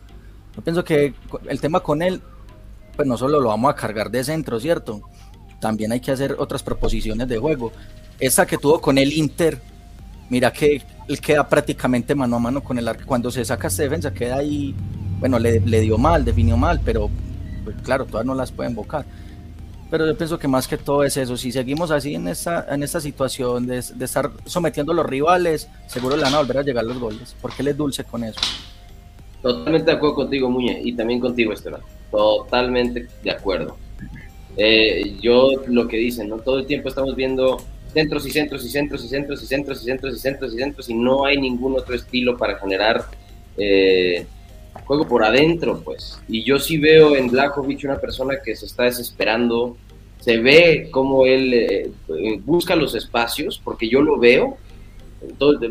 [0.56, 1.14] Yo pienso que
[1.48, 2.22] el tema con él,
[2.96, 5.02] pues no solo lo vamos a cargar de centro, ¿cierto?
[5.60, 7.72] También hay que hacer otras proposiciones de juego.
[8.20, 9.60] Esa que tuvo con el Inter,
[10.30, 13.04] mira que él queda prácticamente mano a mano con el arco.
[13.06, 14.76] Cuando se saca esta defensa, queda ahí,
[15.20, 17.10] bueno, le, dio mal, definió mal, pero
[17.64, 19.06] pues, claro, todas no las pueden invocar.
[19.90, 21.36] Pero yo pienso que más que todo es eso.
[21.36, 26.16] Si seguimos así en esta, en esta situación de, estar sometiendo a los rivales, seguro
[26.16, 27.36] le van a volver a llegar los goles.
[27.42, 28.40] Porque él es dulce con eso.
[29.42, 31.82] Totalmente de acuerdo contigo, Muñe, y también contigo, Esteban.
[32.12, 33.78] Totalmente de acuerdo.
[34.62, 36.38] Eh, yo lo que dicen, ¿no?
[36.40, 37.62] Todo el tiempo estamos viendo
[37.94, 40.90] centros y centros y centros y centros y centros y centros y centros y centros
[40.90, 43.06] y no hay ningún otro estilo para generar
[43.56, 44.26] eh,
[44.84, 46.20] juego por adentro, pues.
[46.28, 49.78] Y yo sí veo en Blajovic una persona que se está desesperando,
[50.20, 51.92] se ve cómo él eh,
[52.44, 54.58] busca los espacios, porque yo lo veo.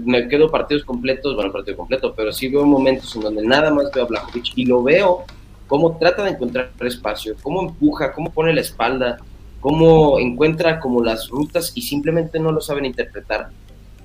[0.05, 3.91] Me quedo partidos completos, bueno, partido completo, pero sí veo momentos en donde nada más
[3.95, 5.27] veo a Blajovic y lo veo
[5.69, 9.19] cómo trata de encontrar espacio, cómo empuja, cómo pone la espalda,
[9.61, 13.51] cómo encuentra como las rutas y simplemente no lo saben interpretar.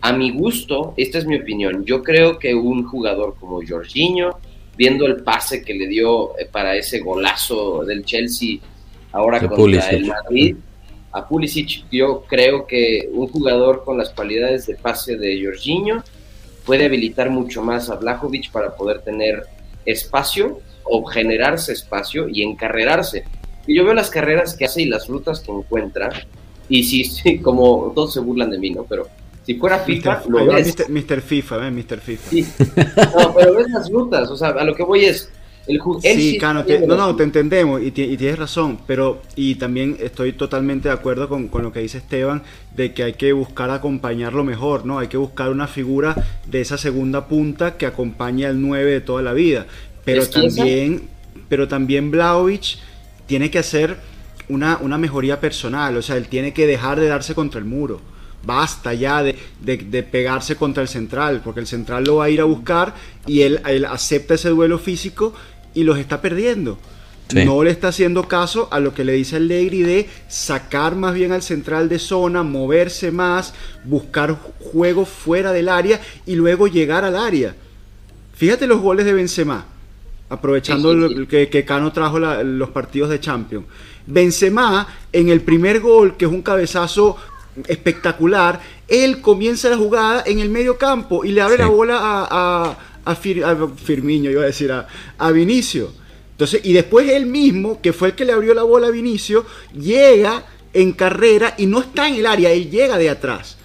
[0.02, 4.38] A mi gusto, esta es mi opinión, yo creo que un jugador como Jorginho,
[4.78, 8.58] viendo el pase que le dio eh, para ese golazo del Chelsea
[9.14, 10.58] ahora contra el Madrid,
[11.14, 16.04] a Pulisic, yo creo que un jugador con las cualidades de pase de Jorginho
[16.66, 19.44] puede habilitar mucho más a Blajovic para poder tener
[19.86, 23.24] espacio o generarse espacio y encarrerarse.
[23.68, 26.10] Y yo veo las carreras que hace y las rutas que encuentra,
[26.70, 28.84] y sí, sí, como todos se burlan de mí, ¿no?
[28.84, 29.08] Pero
[29.46, 30.76] si fuera FIFA, lo ves.
[30.90, 31.22] Mr.
[31.22, 31.72] FIFA, ¿eh?
[31.72, 32.00] Mr.
[32.00, 32.30] FIFA.
[32.30, 32.48] Sí.
[33.18, 35.30] No, pero ves las rutas, o sea, a lo que voy es.
[35.66, 40.90] El sí, Cano, no, no, te entendemos y, tienes razón, pero y también estoy totalmente
[40.90, 42.44] de acuerdo con, con, lo que dice Esteban,
[42.76, 45.00] de que hay que buscar acompañarlo mejor, ¿no?
[45.00, 46.16] Hay que buscar una figura
[46.46, 49.68] de esa segunda punta que acompañe al 9 de toda la vida.
[50.06, 51.10] Pero también,
[51.50, 52.78] pero también Blaovic
[53.26, 53.98] tiene que hacer
[54.50, 58.02] una, una mejoría personal, o sea, él tiene que dejar de darse contra el muro
[58.46, 62.46] basta ya de, pegarse contra el central, porque el central lo va a ir a
[62.46, 62.94] buscar
[63.26, 65.34] y él, acepta ese duelo físico
[65.74, 66.78] y los está perdiendo.
[67.34, 71.32] No le está haciendo caso a lo que le dice Allegri de sacar más bien
[71.32, 77.16] al central de zona, moverse más, buscar juego fuera del área y luego llegar al
[77.16, 77.56] área.
[78.36, 79.66] Fíjate los goles de Benzema,
[80.34, 83.66] aprovechando que, que, Cano trajo los partidos de Champions.
[84.06, 87.18] Benzema en el primer gol, que es un cabezazo
[87.68, 92.78] espectacular, él comienza la jugada en el medio campo y le abre la bola a,
[93.06, 95.92] a, Firmiño, iba a decir, a, a Vinicio.
[96.32, 99.46] Entonces, y después él mismo, que fue el que le abrió la bola a Vinicio,
[99.74, 103.58] llega en carrera y no está en el área, él llega de atrás.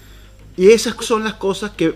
[0.56, 1.94] Y esas son las cosas que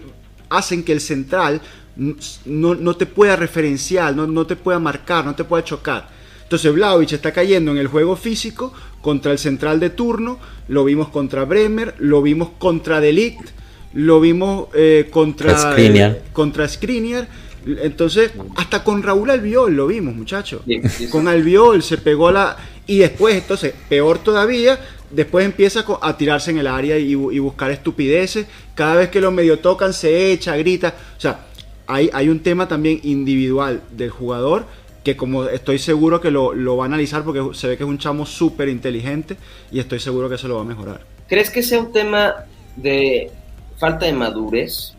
[0.49, 1.61] hacen que el central
[1.97, 6.09] no, te pueda referenciar, no, no, te pueda marcar, no te pueda chocar.
[6.43, 10.39] Entonces Vlaovic está cayendo en el juego físico contra el central de turno,
[10.69, 13.51] lo vimos contra Bremer, lo vimos contra Delict,
[13.95, 16.23] lo vimos eh, contra, Skriniar.
[16.33, 17.29] contra Skriniar.
[17.65, 20.63] Entonces, hasta con Raúl Albiol lo vimos, muchachos.
[21.11, 22.57] Con Albiol se pegó la...
[22.87, 24.79] Y después, entonces, peor todavía,
[25.11, 28.47] después empieza a tirarse en el área y, buscar estupideces.
[28.75, 30.95] Cada vez que lo medio tocan, se echa, grita.
[31.17, 31.47] O sea,
[31.87, 34.67] hay, hay un tema también individual del jugador
[35.05, 37.99] que como estoy seguro que lo, va a analizar porque se ve que es un
[37.99, 39.37] chamo súper inteligente
[39.71, 41.01] y estoy seguro que se lo va a mejorar.
[41.29, 42.35] ¿Crees que sea un tema
[42.77, 43.31] de
[43.79, 44.95] falta de madurez?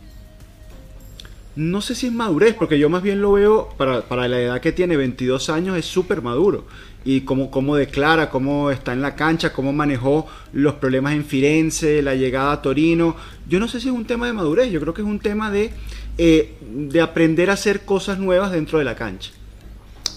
[1.56, 4.60] No sé si es madurez, porque yo más bien lo veo, para, para la edad
[4.60, 6.66] que tiene, 22 años, es súper maduro
[7.04, 12.02] y cómo, cómo declara, cómo está en la cancha, cómo manejó los problemas en Firenze,
[12.02, 13.14] la llegada a Torino.
[13.46, 15.50] Yo no sé si es un tema de madurez, yo creo que es un tema
[15.50, 15.70] de,
[16.18, 19.30] eh, de aprender a hacer cosas nuevas dentro de la cancha.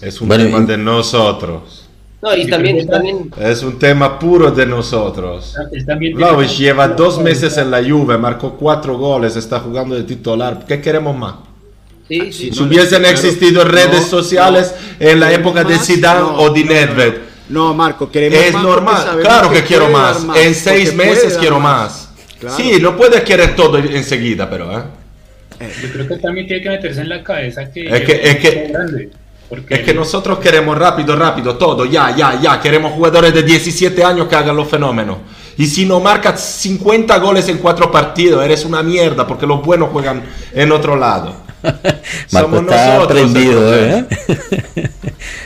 [0.00, 1.88] Es un tema de nosotros.
[2.20, 5.54] No, y también, también, Es un tema puro de nosotros.
[6.14, 10.64] Vlaovic lleva dos meses en la Juve, marcó cuatro goles, está jugando de titular.
[10.66, 11.34] ¿Qué queremos más?
[12.08, 17.14] si hubiesen existido redes sociales en la época de Zidane o de Nedved.
[17.50, 20.26] No, Marco, queremos Es normal, claro que, quiero más.
[20.34, 22.10] En seis meses quiero más.
[22.56, 24.78] Sí, no puedes querer todo enseguida, pero...
[24.78, 24.82] ¿eh?
[25.60, 28.36] Eh, Yo creo que también tiene que meterse en la cabeza que es que, es
[28.36, 29.10] que,
[29.70, 32.60] es que nosotros queremos rápido, rápido, todo, ya, ya, ya.
[32.60, 35.18] Queremos jugadores de 17 años que hagan los fenómenos.
[35.56, 39.88] Y si no marcas 50 goles en cuatro partidos, eres una mierda porque los buenos
[39.90, 40.22] juegan
[40.54, 41.34] en otro lado.
[42.32, 44.04] Marco está aprendido, ¿eh?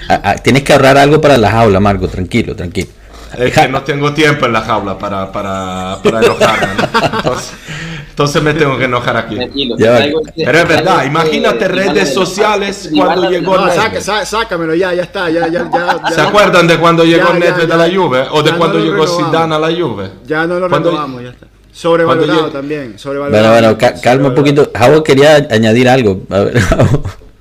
[0.09, 2.91] Ah, ah, tienes que ahorrar algo para la jaula, Marco, tranquilo, tranquilo.
[3.39, 6.83] Es que no tengo tiempo en la jaula para, para, para enojarme.
[7.17, 7.53] Entonces,
[8.43, 9.37] me tengo que enojar aquí.
[10.37, 13.69] Pero es verdad, imagínate redes sociales cuando llegó no,
[14.25, 15.31] sácamelo ya, ya está.
[15.31, 18.25] Ya, ya, ya, ¿Se acuerdan de cuando llegó Nedved a la Juve?
[18.31, 20.11] ¿O de cuando llegó Zidane a la Juve?
[20.27, 21.47] Ya no lo renovamos, ya está.
[21.73, 23.51] Sobrevalorado también, sobrevalorado.
[23.51, 24.71] Bueno, bueno, calma un poquito.
[24.75, 26.23] Javo quería añadir algo.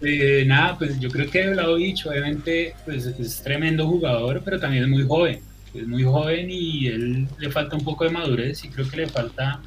[0.04, 4.60] Eh, nada, pues yo creo que lo he dicho, obviamente pues es tremendo jugador, pero
[4.60, 5.40] también es muy joven.
[5.76, 9.08] Es muy joven y él le falta un poco de madurez y creo que le
[9.08, 9.62] falta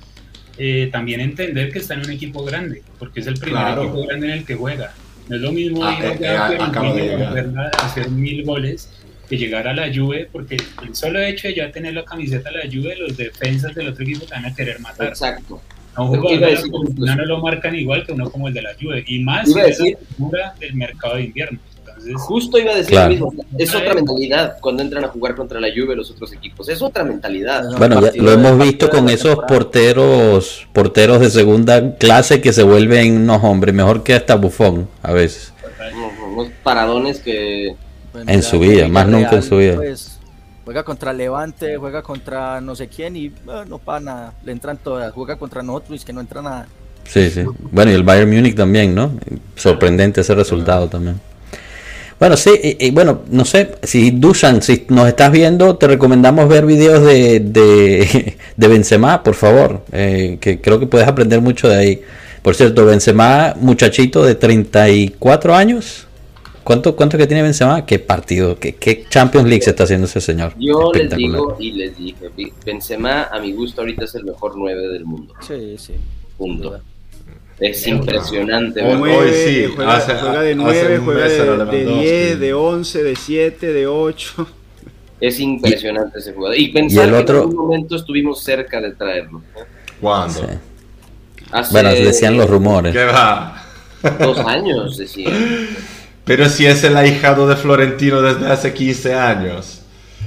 [0.59, 4.27] eh, también entender que está en un equipo grande, porque es el primer equipo grande
[4.27, 4.93] en el que juega.
[5.29, 8.91] No es lo mismo ah, ir a, eh, hacer mil goles
[9.29, 12.59] que llegar a la Juve, porque el solo hecho de ya tener la camiseta de
[12.59, 15.09] la Juve, los defensas del otro equipo te van a querer matar.
[15.09, 15.63] Exacto.
[15.95, 18.75] A un jugador de la no lo marcan igual que uno como el de la
[18.81, 21.59] Juve, y más si es la figura del mercado de invierno.
[22.15, 23.35] Justo iba a decir lo mismo.
[23.57, 26.69] Es otra mentalidad cuando entran a jugar contra la Juve los otros equipos.
[26.69, 27.65] Es otra mentalidad.
[27.79, 33.17] Bueno, ya lo hemos visto con esos porteros porteros de segunda clase que se vuelven
[33.17, 35.53] unos hombres, mejor que hasta bufón a veces.
[36.33, 37.77] Unos paradones que
[38.27, 39.77] en su vida, más nunca en su vida.
[39.77, 40.19] Pues,
[40.65, 43.33] juega contra Levante, juega contra no sé quién y
[43.67, 46.67] no para nada, le entran todas, juega contra nosotros y que no entra nada.
[47.05, 47.45] Sí, sí.
[47.71, 49.13] Bueno, y el Bayern Múnich también, ¿no?
[49.57, 51.21] Sorprendente ese resultado también.
[52.19, 56.65] Bueno, sí, y, bueno, no sé, si Dusan, si nos estás viendo, te recomendamos ver
[56.65, 61.77] videos de, de, de Benzema, por favor, eh, que creo que puedes aprender mucho de
[61.77, 62.03] ahí.
[62.43, 66.07] Por cierto, Benzema, muchachito de 34 años,
[66.65, 67.85] ¿Cuánto, ¿Cuánto que tiene Benzema?
[67.85, 68.59] ¿Qué partido?
[68.59, 70.55] ¿Qué, ¿Qué, Champions League se está haciendo ese señor?
[70.59, 72.31] Yo les digo y les dije,
[72.65, 75.35] Benzema a mi gusto ahorita es el mejor 9 del mundo.
[75.47, 75.93] Sí, sí.
[76.39, 76.81] Punto.
[77.59, 78.83] Es impresionante.
[78.83, 79.73] Hoy sí.
[79.75, 84.49] Juega, juega de 9, juega de, de 10, de 11, de 7, de 8.
[85.21, 86.59] Es impresionante ese jugador.
[86.59, 89.43] Y pensar que en algún momento estuvimos cerca de traerlo.
[90.01, 90.47] ¿Cuándo?
[91.71, 92.93] bueno, decían los rumores.
[92.93, 93.65] ¿Qué va?
[94.19, 95.33] Dos años, decían.
[96.25, 99.81] Pero si es el ahijado de Florentino desde hace 15 años.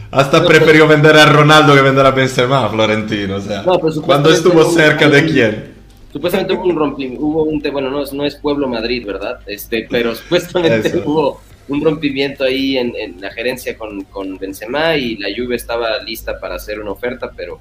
[0.10, 3.36] Hasta prefirió vender a Ronaldo que vender a Benzema, Florentino.
[3.36, 3.64] O sea,
[4.06, 5.77] cuando estuvo cerca de quién?
[6.12, 9.40] Supuestamente hubo un rompimiento, hubo un, bueno, no es, no es Pueblo Madrid, ¿verdad?
[9.46, 15.28] Este, pero supuestamente hubo un rompimiento ahí en, la gerencia con, con, Benzema y la
[15.36, 17.60] Juve estaba lista para hacer una oferta, pero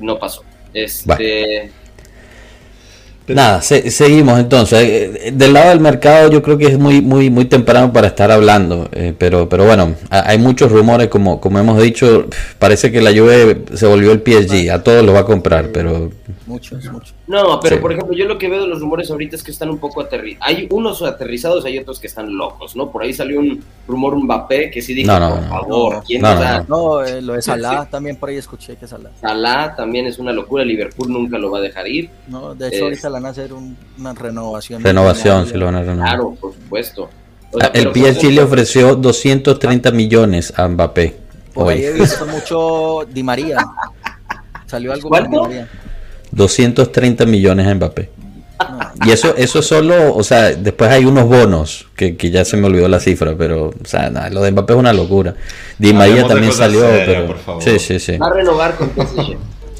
[0.00, 0.44] no pasó.
[0.72, 1.70] Este,
[3.28, 4.78] Nada, seguimos entonces.
[4.80, 8.30] Eh, del lado del mercado yo creo que es muy muy muy temprano para estar
[8.30, 12.26] hablando, eh, pero pero bueno, hay muchos rumores como como hemos dicho,
[12.58, 16.10] parece que la Juve se volvió el PSG, a todos lo va a comprar, pero
[16.46, 17.14] muchos muchos.
[17.28, 19.68] No, pero por ejemplo, yo lo que veo de los rumores ahorita es que están
[19.68, 20.48] un poco aterrizados.
[20.48, 22.90] Hay unos aterrizados, hay otros que están locos, ¿no?
[22.90, 26.64] Por ahí salió un rumor Mbappé que sí dijo, no, no, por favor, ¿quién no,
[26.64, 29.10] no, eh, lo de Salah también por ahí escuché que Salah.
[29.20, 32.08] Salah también es una locura, Liverpool nunca lo va a dejar ir.
[32.28, 34.82] No, de hecho ahorita van a hacer una renovación.
[34.82, 36.08] Renovación, si lo van a renovar.
[36.08, 37.10] Claro, por supuesto.
[37.60, 41.16] Ah, el PSG le ofreció 230 millones a Mbappé.
[41.52, 43.58] Por ahí he visto mucho Di María.
[44.66, 45.30] Salió algo ¿Cuánto?
[45.30, 45.68] Di María.
[46.30, 48.10] 230 millones a Mbappé.
[49.04, 52.88] Y eso, eso solo, o sea, después hay unos bonos, que, ya se me olvidó
[52.88, 55.34] la cifra, pero, o sea, lo de Mbappé es una locura.
[55.78, 57.34] Di María también salió, pero...
[57.60, 58.16] Sí, sí, sí.
[58.16, 58.90] Va a renovar con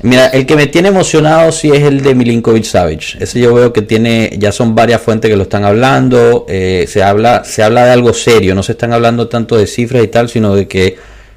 [0.02, 3.18] Mira, el que me tiene emocionado sí es el de Milinkovic Savage.
[3.20, 6.46] Ese yo veo que tiene, ya son varias fuentes que lo están hablando.
[6.48, 8.54] Eh, se habla, se habla de algo serio.
[8.54, 10.96] No se están hablando tanto de cifras y tal, sino de que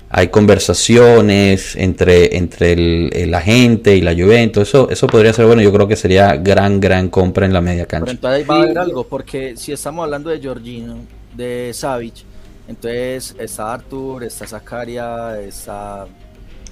[0.10, 4.68] hay conversaciones entre, entre el, agente y la Juventus.
[4.68, 5.62] Eso, eso podría ser bueno.
[5.62, 8.06] Yo creo que sería gran, gran compra en la media cancha.
[8.06, 10.98] Pero entonces va a haber algo, porque si estamos hablando de Georgino,
[11.34, 12.26] de Savic,
[12.68, 16.06] entonces está Arthur, está Zakaria, está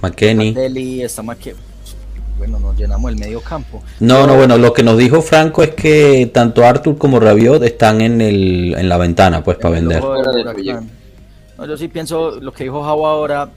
[0.01, 1.01] McKenny.
[1.01, 1.23] está
[2.39, 3.83] bueno, nos llenamos el medio campo.
[3.99, 8.01] No, no, bueno, lo que nos dijo Franco es que tanto Arthur como Rabiot están
[8.01, 10.01] en, el, en la ventana, pues, para vender.
[10.01, 13.49] No, yo sí pienso lo que dijo Javo ahora,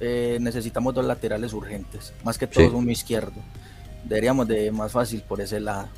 [0.00, 3.34] eh, necesitamos dos laterales urgentes, más que todo uno izquierdo.
[4.04, 5.88] Deberíamos de más fácil por ese lado.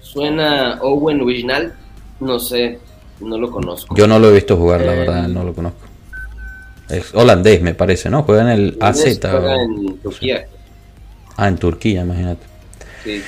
[0.00, 1.74] Suena Owen Wijnal,
[2.18, 2.80] no sé,
[3.20, 3.94] no lo conozco.
[3.96, 5.86] Yo no lo he visto jugar, la verdad, no lo conozco.
[6.88, 8.22] Es holandés, me parece, ¿no?
[8.22, 9.20] Juega en el AZ.
[9.20, 10.46] Juega en Turquía.
[11.38, 12.44] Ah, en Turquía, imagínate.
[13.02, 13.22] Sí.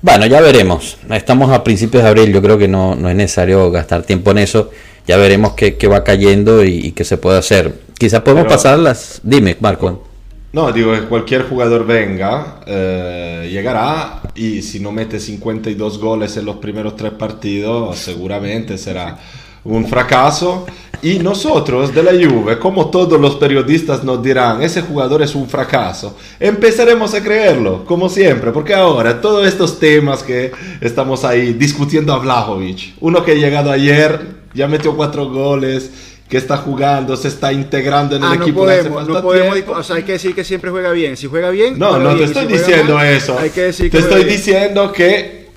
[0.00, 0.96] Bueno, ya veremos.
[1.10, 4.38] Estamos a principios de abril, yo creo que no, no es necesario gastar tiempo en
[4.38, 4.70] eso
[5.06, 7.72] ya veremos qué, va cayendo y, qué se puede hacer.
[7.98, 9.20] Quizás podemos pasar las...
[9.22, 10.04] Dime, Marco.
[10.52, 16.46] No, digo que cualquier jugador venga, eh, llegará y si no mete 52 goles en
[16.46, 19.18] los primeros tres partidos, seguramente será
[19.64, 20.66] un fracaso.
[21.02, 25.48] Y nosotros de la Juve, como todos los periodistas nos dirán, ese jugador es un
[25.48, 32.12] fracaso, empezaremos a creerlo, como siempre, porque ahora todos estos temas que estamos ahí discutiendo
[32.12, 35.90] a Vlahovic, uno que ha llegado ayer ya metió cuatro goles,
[36.28, 38.60] que está jugando, se está integrando en el ah, equipo.
[38.60, 41.16] No podemos, no podemos, o sea, hay que decir que siempre juega bien.
[41.16, 43.38] Si juega bien, no, no te estoy diciendo eso.
[43.38, 45.50] Hay que decir te estoy diciendo que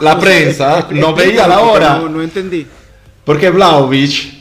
[0.00, 1.98] la prensa no veía la hora.
[1.98, 2.66] No, no entendí.
[3.24, 4.35] Porque Vlaovic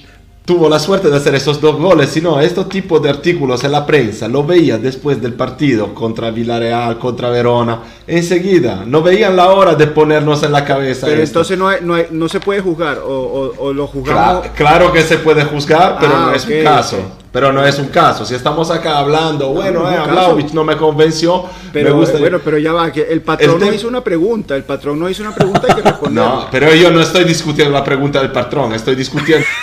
[0.46, 3.86] tuvo la suerte de hacer esos dos goles, sino estos tipos de artículos en la
[3.86, 9.74] prensa lo veía después del partido contra Villarreal, contra Verona, enseguida, no veían la hora
[9.74, 11.08] de ponernos en la cabeza.
[11.08, 14.48] Pero entonces no, no, no, se puede juzgar, o, lo juzgamos.
[14.56, 16.98] Claro, que se puede juzgar, pero no ah, es un caso.
[17.32, 18.24] Pero no es un caso.
[18.26, 21.43] Si estamos acá hablando, bueno, eh, no me convenció,
[21.74, 22.18] pero, me gusta.
[22.20, 25.24] Bueno, pero ya va, que el patrón no hizo una pregunta, el patrón no hizo
[25.24, 26.24] una pregunta, hay que responder.
[26.24, 29.46] no, pero yo no estoy discutiendo la pregunta del patrón, estoy discutiendo.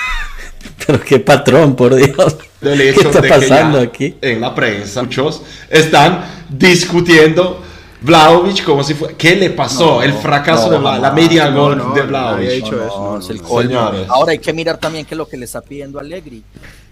[0.87, 2.37] Pero qué patrón, por Dios.
[2.61, 4.17] ¿Qué está pasando aquí?
[4.21, 7.63] En la prensa, muchos están discutiendo
[8.01, 9.15] Vlaovic como si fuera.
[9.17, 10.03] ¿Qué le pasó?
[10.03, 12.73] el fracaso de la, media gol de Vlaovic.
[14.09, 16.43] Ahora hay que mirar también qué es lo que le está pidiendo Allegri.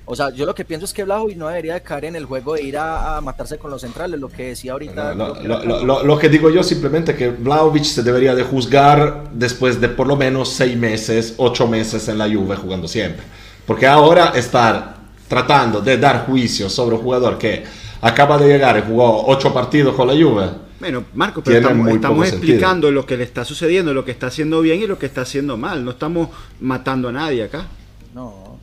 [0.07, 2.25] O sea, yo lo que pienso es que Vlaovic no debería de caer en el
[2.25, 5.15] juego de ir a, matarse con los centrales, lo que decía ahorita.
[5.15, 10.17] Lo, que, digo yo simplemente que Vlaovic se debería de juzgar después de por lo
[10.17, 13.23] menos seis meses, ocho meses en la Juve jugando siempre.
[13.71, 14.97] Porque ahora estar
[15.29, 17.63] tratando de dar juicio sobre un jugador que
[18.01, 20.51] acaba de llegar y jugó ocho partidos con la Juve.
[20.81, 24.83] Bueno, Marco, pero estamos, explicando lo que le está sucediendo, lo que está haciendo bien
[24.83, 25.85] y lo que está haciendo mal.
[25.85, 27.69] No estamos matando a nadie acá.
[28.13, 28.59] No.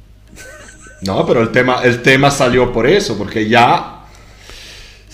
[1.04, 3.97] No, pero el tema, el tema salió por eso, porque ya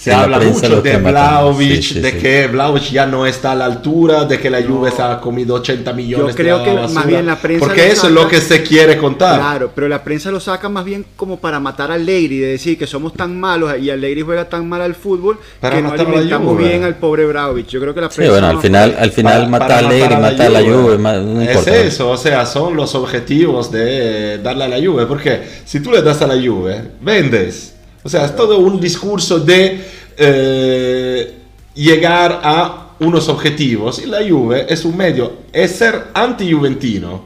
[0.03, 4.37] se habla mucho de Vlaovic, de que Vlaovic ya no está a la altura, de
[4.37, 6.35] que la Juve se ha comido 80 millones.
[6.35, 7.65] Yo creo que más bien la prensa.
[7.65, 9.39] Porque eso es lo que se quiere contar.
[9.39, 12.77] Claro, pero la prensa lo saca más bien como para matar a Allegri, de decir
[12.77, 16.83] que somos tan malos y Allegri juega tan mal al fútbol que no alimentamos bien
[16.83, 17.67] al pobre Vlaovic.
[17.67, 18.23] Yo creo que la prensa.
[18.23, 21.49] Sí, bueno, al final, al final mata a Allegri, mata a la Juve.
[21.49, 25.05] es eso, o sea, son los objetivos de darle a la Juve.
[25.05, 27.72] Porque si tú le das a la Juve, vendes.
[28.03, 29.85] O sea, es todo un discurso de
[30.17, 31.35] eh,
[31.73, 37.23] llegar a unos objetivos y la Juve es un medio, es ser anti-juventino.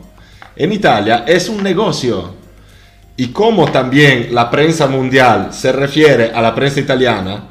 [0.55, 2.35] En Italia es un negocio.
[3.15, 7.47] Y como también la prensa mundial se refiere a la prensa italiana,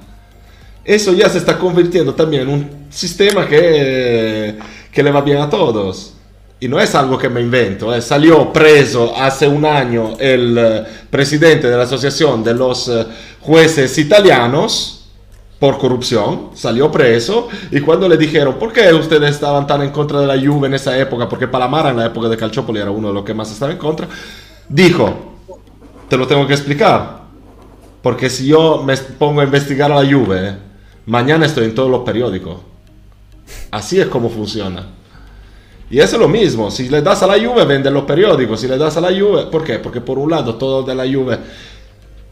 [0.84, 4.56] eso ya se está convirtiendo también en un sistema que
[4.96, 6.14] que le va bien a todos.
[6.58, 8.00] Y no es algo que me invento, eh.
[8.00, 13.06] salió preso hace un año el eh, presidente de la Asociación de los eh,
[13.42, 15.10] Jueces Italianos
[15.58, 20.20] por corrupción, salió preso y cuando le dijeron, ¿por qué ustedes estaban tan en contra
[20.20, 21.28] de la Juve en esa época?
[21.28, 23.78] Porque Palamara en la época de Calciopoli era uno de los que más estaba en
[23.78, 24.08] contra,
[24.66, 25.34] dijo,
[26.08, 27.20] te lo tengo que explicar,
[28.00, 30.56] porque si yo me pongo a investigar a la Juve,
[31.04, 32.60] mañana estoy en todos los periódicos.
[33.70, 34.86] Así es como funciona.
[35.88, 38.66] Y eso es lo mismo, si le das a la Juve venden los periódicos, si
[38.66, 39.78] le das a la Juve, ¿por qué?
[39.78, 41.38] Porque por un lado todos de la Juve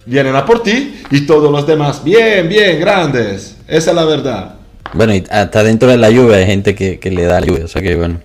[0.07, 3.57] vienen a por ti y todos los demás, bien, bien, grandes.
[3.69, 4.57] Esa es la verdad.
[4.93, 7.69] Bueno, y hasta dentro de la Juve hay gente que, le da la Juve, o
[7.69, 8.21] sea que bueno.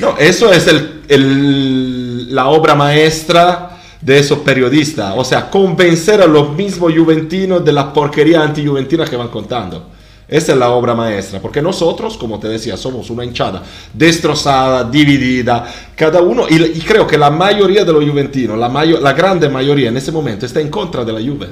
[0.00, 6.52] No, eso es el, la obra maestra de esos periodistas, o sea, convencer a los
[6.54, 9.90] mismos juventinos de la porquería anti-juventina que van contando.
[10.26, 13.62] Esa es la obra maestra, porque nosotros, como te decía, somos una hinchada
[13.92, 19.12] destrozada, dividida, cada uno, y, creo que la mayoría de los juventinos, la, mayor, la
[19.12, 21.48] grande mayoría en ese momento está en contra de la Juve.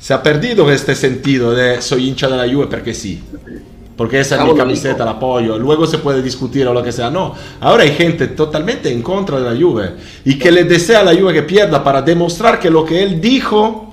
[0.00, 3.22] Se ha perdido este sentido de soy hincha de la Juve porque sí,
[3.96, 7.10] porque esa es mi camiseta, la apoyo, luego se puede discutir o lo que sea,
[7.10, 9.92] no, ahora hay gente totalmente en contra de la Juve
[10.24, 13.20] y que le desea a la Juve que pierda para demostrar que lo que él
[13.20, 13.89] dijo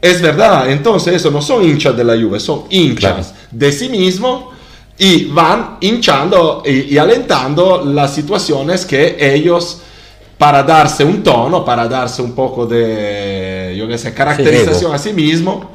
[0.00, 4.52] es verdad, entonces eso no son hinchas de la Juve, son hinchas de sí mismo
[4.98, 9.82] y van hinchando y, alentando las situaciones que ellos
[10.38, 15.12] para darse un tono, para darse un poco de, yo qué sé, caracterización a sí
[15.12, 15.72] mismo,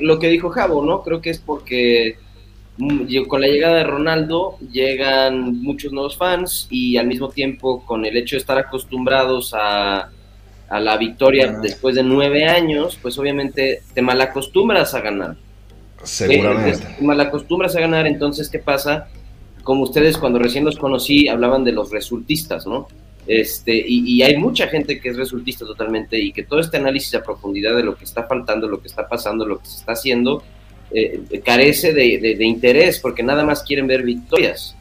[0.00, 1.02] lo que dijo Javo, ¿no?
[1.02, 2.16] Creo que es porque
[2.78, 8.06] mm, con la llegada de Ronaldo llegan muchos nuevos fans y al mismo tiempo con
[8.06, 10.08] el hecho de estar acostumbrados a
[10.68, 15.36] a la victoria después de nueve años, pues obviamente te malacostumbras a ganar.
[16.02, 16.86] Seguramente.
[16.98, 19.08] Te malacostumbras a ganar, entonces, ¿qué pasa?
[19.62, 22.86] Como ustedes cuando recién los conocí hablaban de los resultistas, ¿no?
[23.26, 27.22] Este, y, hay mucha gente que es resultista totalmente y que todo este análisis a
[27.22, 30.42] profundidad de lo que está faltando, lo que está pasando, lo que se está haciendo,
[30.90, 34.74] eh, carece de, de, interés porque nada más quieren ver victorias.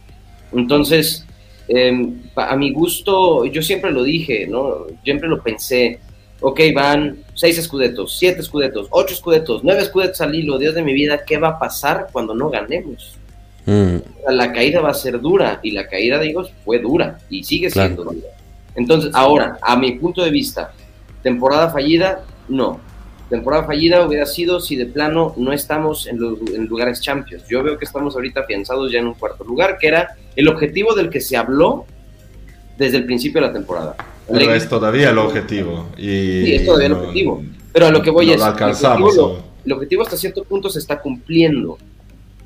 [0.53, 1.26] Entonces,
[1.68, 4.88] Em, a mi gusto, yo siempre lo dije, ¿no?
[5.03, 5.99] Siempre lo pensé.
[6.39, 10.57] Ok, van seis escudetos, siete escudetos, ocho escudetos, nueve escudetos al hilo.
[10.57, 13.18] Dios de mi vida, ¿qué va a pasar cuando no ganemos?
[13.65, 13.97] Mm.
[14.30, 18.03] La caída va a ser dura y la caída, digo, fue dura y sigue siendo
[18.03, 18.28] dura.
[18.76, 20.72] Entonces, ahora, a mi punto de vista,
[21.24, 22.80] temporada fallida, no.
[23.30, 27.43] Temporada fallida hubiera sido si de plano no estamos en los en lugares champions.
[27.49, 30.95] Yo veo que estamos ahorita afianzados ya en un cuarto lugar, que era el objetivo
[30.95, 31.86] del que se habló
[32.78, 33.95] desde el principio de la temporada.
[34.32, 35.89] Pero es todavía el objetivo.
[35.97, 36.03] Y
[36.45, 37.43] sí, es todavía el objetivo.
[37.73, 41.78] Pero a lo que voy es, el objetivo, hasta cierto punto se está cumpliendo.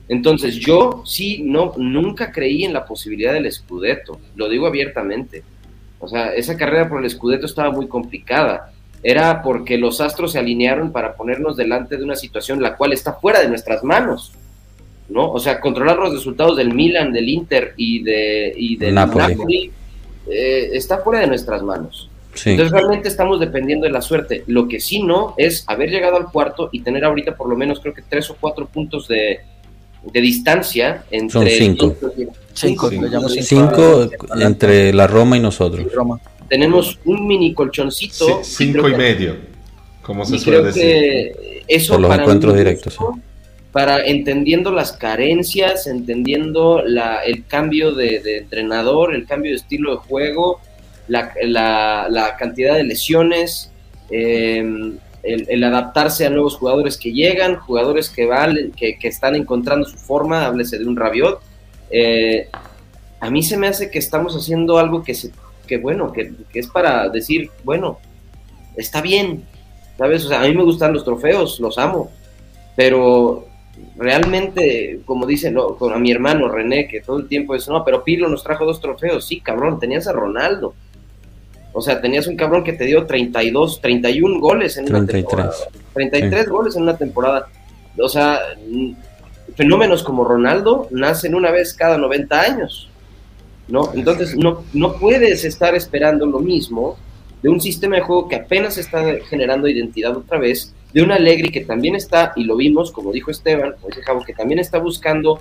[0.10, 5.44] Entonces yo sí, no, nunca creí en la posibilidad del Scudetto, lo digo abiertamente.
[6.00, 8.74] O sea, esa carrera por el Scudetto estaba muy complicada.
[9.04, 13.14] Era porque los astros se alinearon para ponernos delante de una situación la cual está
[13.14, 14.34] fuera de nuestras manos.
[15.12, 15.32] ¿no?
[15.32, 19.72] O sea, controlar los resultados del Milan, del Inter y, de, y del Napoli,
[20.30, 22.10] eh, está fuera de nuestras manos.
[22.46, 24.44] Entonces realmente estamos dependiendo de la suerte.
[24.48, 27.82] Lo que sí no es haber llegado al cuarto y tener ahorita por lo menos
[27.82, 29.42] creo que tres o cuatro puntos de,
[30.14, 31.58] distancia entre...
[31.58, 31.96] Son cinco.
[32.54, 32.90] Cinco,
[33.28, 35.88] cinco, entre la Roma y nosotros.
[36.52, 38.42] Tenemos un mini colchoncito.
[38.44, 39.38] cinco y, medio,
[40.02, 41.64] como se suele decir.
[41.66, 43.00] eso por los encuentros directos
[43.72, 49.98] para entendiendo las carencias, entendiendo la, el cambio de, entrenador, el cambio de estilo de
[50.00, 50.60] juego,
[51.08, 53.72] la, la, cantidad de lesiones,
[54.10, 59.88] em, el, adaptarse a nuevos jugadores que llegan, jugadores que, valen, que, que están encontrando
[59.88, 61.40] su forma, háblese de un Rabiot.
[61.92, 62.50] Eh,
[63.22, 65.32] a mí se me hace que estamos haciendo algo que, se,
[65.68, 68.00] que bueno, que, que es para decir, bueno,
[68.76, 69.46] está bien,
[69.98, 70.26] ¿sabes?
[70.26, 72.12] O sea, a mí me gustan los trofeos, los amo,
[72.76, 73.48] pero
[73.98, 78.04] realmente, como dicen con a mi hermano René, que todo el tiempo es, no, pero
[78.04, 79.26] Pirlo nos trajo dos trofeos.
[79.26, 80.74] Sí, cabrón, tenías a Ronaldo.
[81.74, 85.54] O sea, tenías un cabrón que te dio 32, 31 goles en una temporada.
[85.94, 87.48] 33 goles en una temporada.
[87.98, 88.40] O sea,
[89.56, 92.90] fenómenos como Ronaldo nacen una vez cada 90 años.
[93.68, 93.92] ¿No?
[93.94, 96.98] Entonces, no, no puedes estar esperando lo mismo
[97.42, 101.50] de un sistema de juego que apenas está generando identidad otra vez de un Allegri
[101.50, 104.78] que también está, y lo vimos, como dijo Esteban, como dice Javo, que también está
[104.78, 105.40] buscando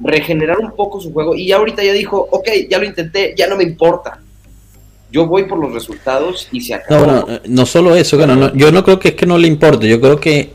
[0.00, 3.56] regenerar un poco su juego y ahorita ya dijo, ok, ya lo intenté, ya no
[3.56, 4.20] me importa.
[5.10, 7.06] Yo voy por los resultados y se acabó.
[7.06, 8.18] No, no solo eso,
[8.54, 10.50] yo no creo que es que no le importe, yo creo que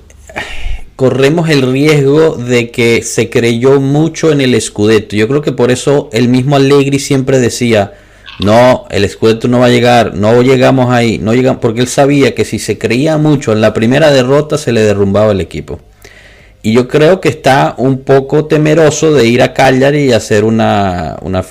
[1.01, 5.15] corremos el riesgo de que se creyó mucho en el Scudetto.
[5.15, 7.93] Yo creo que por eso el mismo Allegri siempre decía,
[8.39, 12.35] no, el Scudetto no va a llegar, no llegamos ahí, no llegamos, porque él sabía
[12.35, 15.79] que si se creía mucho en la primera derrota se le derrumbaba el equipo.
[16.61, 21.17] Y yo creo que está un poco temeroso de ir a Cagliari y hacer una,
[21.23, 21.43] una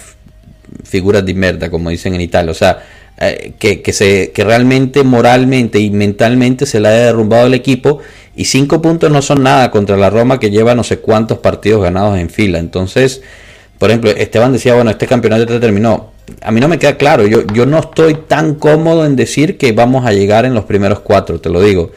[0.84, 2.52] figura de merda, como dicen en Italia.
[2.52, 2.84] O sea,
[3.22, 7.98] eh, que, se, que realmente moralmente y mentalmente se le haya derrumbado el equipo.
[8.36, 11.82] Y cinco puntos no son nada contra la Roma que lleva no sé cuántos partidos
[11.82, 12.58] ganados en fila.
[12.58, 13.22] Entonces,
[13.78, 16.12] por ejemplo, Esteban decía, bueno, este campeonato ya terminó.
[16.42, 19.72] A mí no me queda claro, yo, yo no estoy tan cómodo en decir que
[19.72, 21.90] vamos a llegar en los primeros cuatro, te lo digo.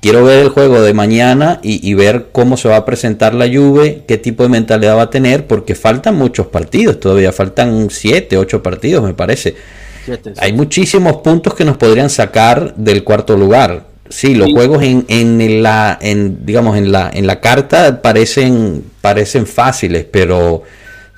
[0.00, 3.46] Quiero ver el juego de mañana y, y, ver cómo se va a presentar la
[3.46, 8.38] Juve, qué tipo de mentalidad va a tener, porque faltan muchos partidos todavía, faltan siete,
[8.38, 9.56] ocho partidos me parece.
[10.38, 13.89] Hay muchísimos puntos que nos podrían sacar del cuarto lugar.
[14.10, 19.46] Sí, los juegos en, en la en digamos en la en la carta parecen parecen
[19.46, 20.64] fáciles, pero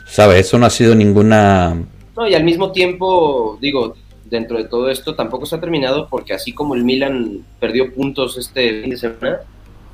[0.06, 1.74] sabes, eso no ha sido ninguna
[2.14, 6.34] No, y al mismo tiempo, digo, dentro de todo esto tampoco se ha terminado porque
[6.34, 9.40] así como el Milan perdió puntos este fin de semana,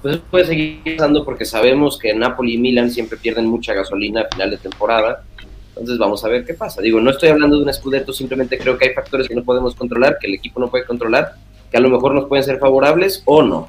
[0.03, 4.34] pues puede seguir pasando porque sabemos que Napoli y Milan siempre pierden mucha gasolina a
[4.34, 5.22] final de temporada.
[5.68, 6.82] Entonces vamos a ver qué pasa.
[6.82, 9.76] Digo, no estoy hablando de un escudeto, simplemente creo que hay factores que no podemos
[9.76, 11.34] controlar, que el equipo no puede controlar,
[11.71, 13.69] que a lo mejor nos pueden ser favorables o no.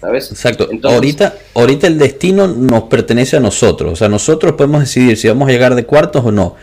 [0.00, 0.30] ¿Sabes?
[0.30, 0.66] Exacto.
[0.84, 3.92] ahorita, ahorita el destino nos pertenece a nosotros.
[3.92, 6.56] O sea, nosotros podemos decidir si vamos a llegar de cuartos o no.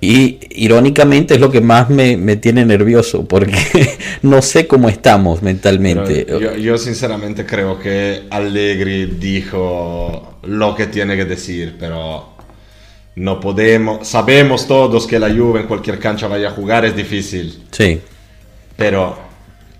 [0.00, 3.54] Y irónicamente es lo que más me, tiene nervioso, porque
[4.22, 6.26] no sé cómo estamos mentalmente.
[6.28, 12.32] yo, yo, sinceramente creo que Allegri dijo lo que tiene que decir, pero
[13.14, 17.62] no podemos, sabemos todos que la Juve en cualquier cancha vaya a jugar es difícil.
[17.70, 18.00] Sí.
[18.76, 19.16] Pero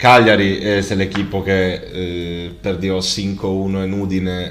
[0.03, 4.51] Cagliari es el equipo que eh, perdió 5-1 en Udine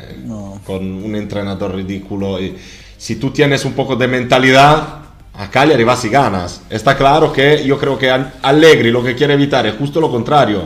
[0.66, 2.40] con un entrenador ridículo.
[2.40, 2.56] Y
[2.98, 5.00] si tú tienes un poco de mentalidad,
[5.34, 6.62] a Cagliari vas y ganas.
[6.70, 8.10] Está claro que yo creo que
[8.42, 10.64] Allegri lo que quiere evitar es justo lo contrario.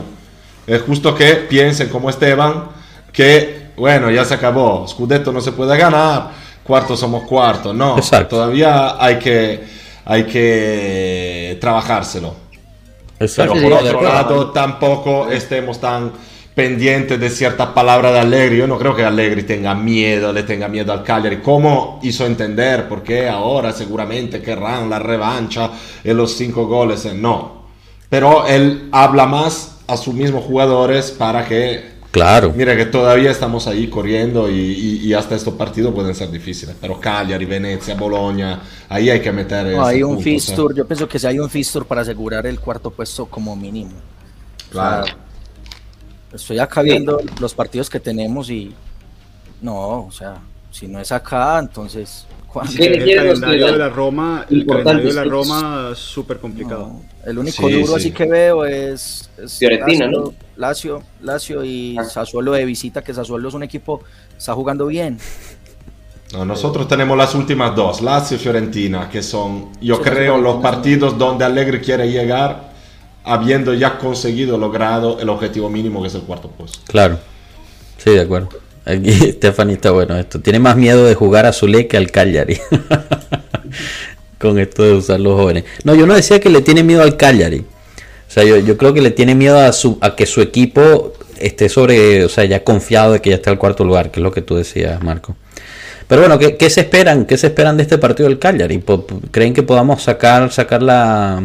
[0.64, 2.66] Es justo que piensen como Esteban
[3.12, 6.30] que, bueno, ya se acabó, Scudetto no se puede ganar
[6.62, 7.72] cuarto somos cuarto.
[7.74, 7.96] No,
[8.30, 9.64] todavía hay que,
[10.04, 12.45] hay que trabajárselo.
[13.18, 16.12] Pero por otro lado, tampoco estemos tan
[16.54, 18.56] pendientes de ciertas palabras de Allegri.
[18.56, 21.38] Yo no creo que Allegri tenga miedo, le tenga miedo al Cagliari.
[21.38, 22.88] ¿Cómo hizo entender?
[22.88, 25.70] Porque ahora seguramente querrán la revancha
[26.02, 27.04] en los cinco goles.
[27.14, 27.66] No.
[28.08, 32.50] Pero él habla más a sus mismos jugadores para que Claro.
[32.56, 36.74] Mira que todavía estamos ahí corriendo y, hasta estos partidos pueden ser difíciles.
[36.80, 39.66] Pero Cagliari, Venecia, Bologna, ahí hay que meter.
[39.66, 40.74] No, hay un fixture.
[40.74, 43.92] Yo pienso que si hay un fixture para asegurar el cuarto puesto como mínimo.
[44.70, 45.04] Claro.
[46.32, 48.74] estoy acá viendo los partidos que tenemos y.
[49.60, 50.36] No, o sea,
[50.70, 52.26] si no es acá, entonces
[52.62, 57.00] el calendario de la Roma, el calendario de la Roma súper complicado.
[57.24, 60.34] el único duro así que veo es, Fiorentina, ¿no?
[60.56, 62.04] Lazio, Lazio y ah.
[62.04, 64.02] Sassuolo de visita, que Sassuolo es un equipo,
[64.36, 65.18] está jugando bien.
[66.32, 71.16] No, nosotros tenemos las últimas dos, Lazio y Fiorentina, que son, yo creo, los partidos
[71.16, 72.72] donde Allegri quiere llegar
[73.24, 76.78] habiendo ya conseguido, logrado el objetivo mínimo que es el cuarto puesto.
[76.86, 77.18] Claro,
[77.98, 78.48] sí, de acuerdo.
[78.86, 80.40] Aquí Stephanie está bueno esto.
[80.40, 82.58] Tiene más miedo de jugar a Zule que al Cagliari.
[84.38, 85.64] Con esto de usar los jóvenes.
[85.84, 87.58] No, yo no decía que le tiene miedo al Cagliari.
[87.58, 91.68] O sea, yo, creo que le tiene miedo a, su, a que su equipo esté
[91.68, 94.32] sobre, o sea, ya confiado de que ya está al cuarto lugar, que es lo
[94.32, 95.36] que tú decías, Marco.
[96.06, 97.24] Pero bueno, ¿qué, se esperan?
[97.24, 98.82] ¿Qué se esperan de este partido del Cagliari?
[99.30, 101.42] ¿Creen que podamos sacar, sacar la,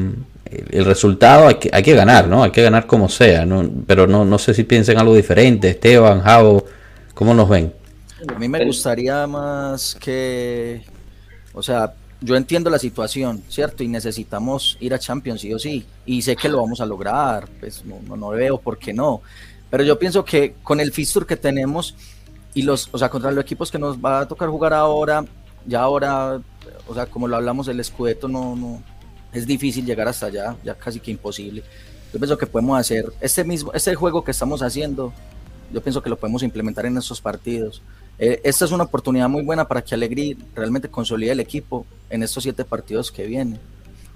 [0.71, 1.47] el resultado?
[1.47, 2.43] Hay que, hay que ganar, ¿no?
[2.43, 3.67] Hay que ganar como sea, ¿no?
[3.87, 5.69] Pero no, no sé si piensen algo diferente.
[5.69, 6.65] Esteban, Javo,
[7.21, 7.71] ¿Cómo nos ven?
[8.35, 10.81] A mí me gustaría más que,
[11.53, 13.83] o sea, yo entiendo la situación, ¿cierto?
[13.83, 15.85] Y necesitamos ir a Champions, sí o sí.
[16.03, 19.21] Y sé que lo vamos a lograr, pues no, no, veo por qué no.
[19.69, 21.93] Pero yo pienso que con el fixture que tenemos
[22.55, 25.23] y los, o sea, contra los equipos que nos va a tocar jugar ahora,
[25.67, 26.41] ya ahora,
[26.87, 28.81] o sea, como lo hablamos, el Scudetto no, no,
[29.31, 31.61] es difícil llegar hasta allá, ya casi que imposible.
[32.11, 35.13] Yo pienso que podemos hacer este mismo, este juego que estamos haciendo,
[35.71, 37.81] yo pienso que lo podemos implementar en estos partidos.
[38.19, 42.23] Eh, esta es una oportunidad muy buena para que Alegri realmente consolide el equipo en
[42.23, 43.59] estos siete partidos que vienen.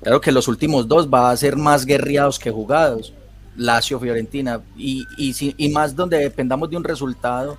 [0.02, 3.14] Claro que los últimos dos va a ser más guerreados que jugados,
[3.58, 7.58] Lazio, Fiorentina, y, y, más donde dependamos de un resultado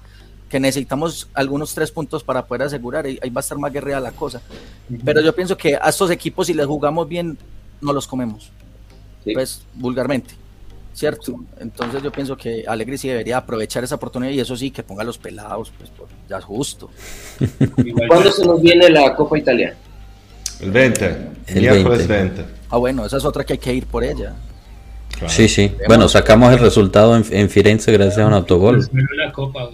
[0.49, 4.13] que necesitamos algunos tres puntos para poder asegurar, ahí, va a estar más guerreada la
[4.13, 4.41] cosa.
[5.05, 7.37] Pero yo pienso que a estos equipos si les jugamos bien,
[7.81, 8.53] no los comemos,
[9.25, 10.35] pues vulgarmente.
[10.97, 11.39] ¿Cierto?
[11.61, 15.05] Entonces yo pienso que Alegre sí debería aprovechar esa oportunidad y eso sí, que ponga
[15.05, 15.91] los pelados, pues
[16.27, 16.91] ya es justo.
[18.09, 19.77] ¿Cuándo se nos viene la Copa Italia?
[20.59, 21.17] El 20,
[21.49, 22.45] el miércoles 20.
[22.71, 24.35] Ah, bueno, esa es otra que hay que ir por ella.
[25.27, 25.71] Sí, sí.
[25.87, 28.89] Bueno, sacamos el resultado en, Firenze gracias a un autogol.
[29.17, 29.69] La Copa,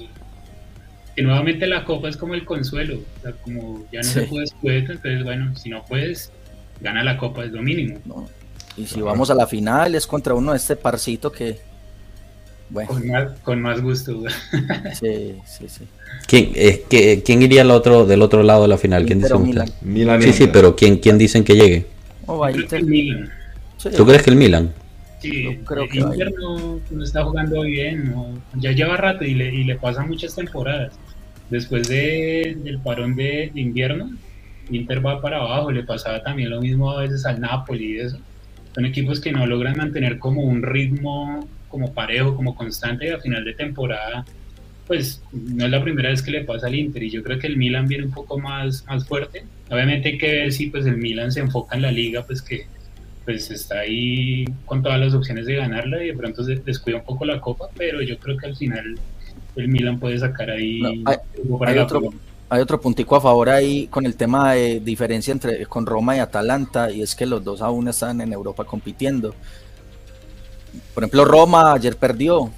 [1.15, 2.97] que nuevamente la Copa es como el consuelo.
[2.97, 6.33] O sea, como ya no se puede, entonces bueno, si no puedes,
[6.81, 8.01] gana la Copa, es lo mínimo.
[8.77, 11.59] Y si vamos a la final es contra uno de este parcito que...
[12.71, 12.91] Bueno.
[13.43, 14.23] Con, más, gusto.
[14.99, 15.85] sí, sí, sí.
[16.27, 19.05] ¿Quién, eh, que, ¿Quién iría al otro, del otro lado de la final?
[19.05, 19.37] ¿Quién dice
[19.83, 20.23] Milan.
[20.23, 21.87] sí, sí, pero ¿quién, quién dicen que llegue?
[22.27, 22.47] Oh,
[22.83, 23.31] Milan.
[23.95, 24.73] ¿Tú crees que el Milan?
[25.23, 28.13] Sí, creo que Inter no, está jugando bien,
[28.55, 30.95] ya lleva rato y le, y le pasa muchas temporadas.
[31.49, 34.11] Después de, del parón de, invierno,
[34.69, 38.19] Inter va para abajo, le pasaba también lo mismo a veces al Napoli y eso.
[38.75, 43.19] Son equipos que no logran mantener como un ritmo como parejo, como constante y a
[43.19, 44.25] final de temporada,
[44.87, 47.47] pues no es la primera vez que le pasa al Inter y yo creo que
[47.47, 49.45] el Milan viene un poco más, más fuerte.
[49.71, 52.67] Obviamente hay que ver si pues el Milan se enfoca en la liga, pues que
[53.25, 57.05] pues está ahí con todas las opciones de ganarla y de pronto se descuida un
[57.05, 58.99] poco la copa, pero yo creo que al final
[59.57, 62.13] el Milan puede sacar ahí hay, otro,
[62.53, 66.19] hay otro puntico a favor ahí con el tema de diferencia entre con Roma y
[66.19, 69.35] Atalanta y es que los dos aún están en Europa compitiendo.
[70.93, 72.51] Por ejemplo, Roma ayer perdió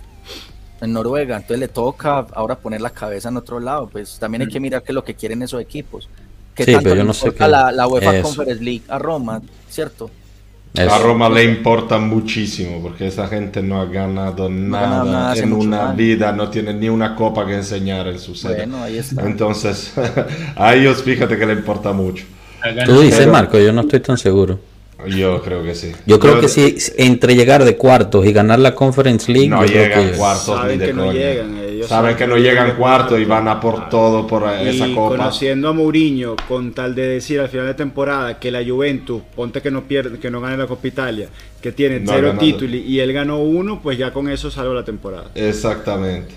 [0.80, 4.48] en Noruega, entonces le toca ahora poner la cabeza en otro lado, pues también hay
[4.48, 6.08] que mirar qué es lo que quieren esos equipos.
[6.56, 10.10] Que tanto pero yo no sé la, la UEFA Conference League a Roma, ¿cierto?
[10.76, 16.32] A Roma le importa muchísimo porque esa gente no ha ganado nada, en una vida,
[16.32, 18.68] no tiene ni una copa que enseñar en su sede.
[19.18, 19.92] Entonces,
[20.56, 22.24] a ellos fíjate que le importa mucho.
[22.86, 24.58] Tú dices, Marco, yo no estoy tan seguro.
[25.06, 25.92] Yo creo que sí.
[26.06, 29.48] Yo creo que sí, entre llegar de cuartos y ganar la Conference League.
[29.48, 31.56] No llegan cuartos Saben que no llegan.
[31.74, 35.16] Ellos saben que no llegan cuartos y van a por todo por esa copa.
[35.16, 39.60] Conociendo a Mourinho, con tal de decir al final de temporada que la Juventus, ponte
[39.60, 41.28] que no pierde, que no gane la Copa Italia,
[41.60, 45.30] que tiene cero títulos y él ganó uno, pues ya con eso salvo la temporada.
[45.34, 46.34] Exactamente.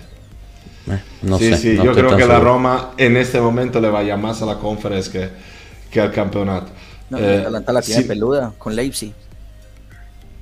[0.90, 4.16] Eh, no sí, sé, sí, yo creo que la Roma en este momento le vaya
[4.16, 5.28] más a la Conference que,
[5.90, 6.68] que al campeonato.
[7.10, 9.12] No, eh, la tiene peluda con Leipzig.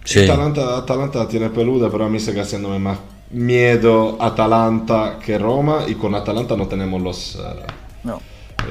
[0.06, 0.20] Sí.
[0.20, 2.98] Atalanta, Atalanta tiene peluda, pero a mí sigue haciéndome más
[3.32, 7.34] miedo Atalanta que Roma y con Atalanta no tenemos los...
[7.34, 8.20] Uh, no.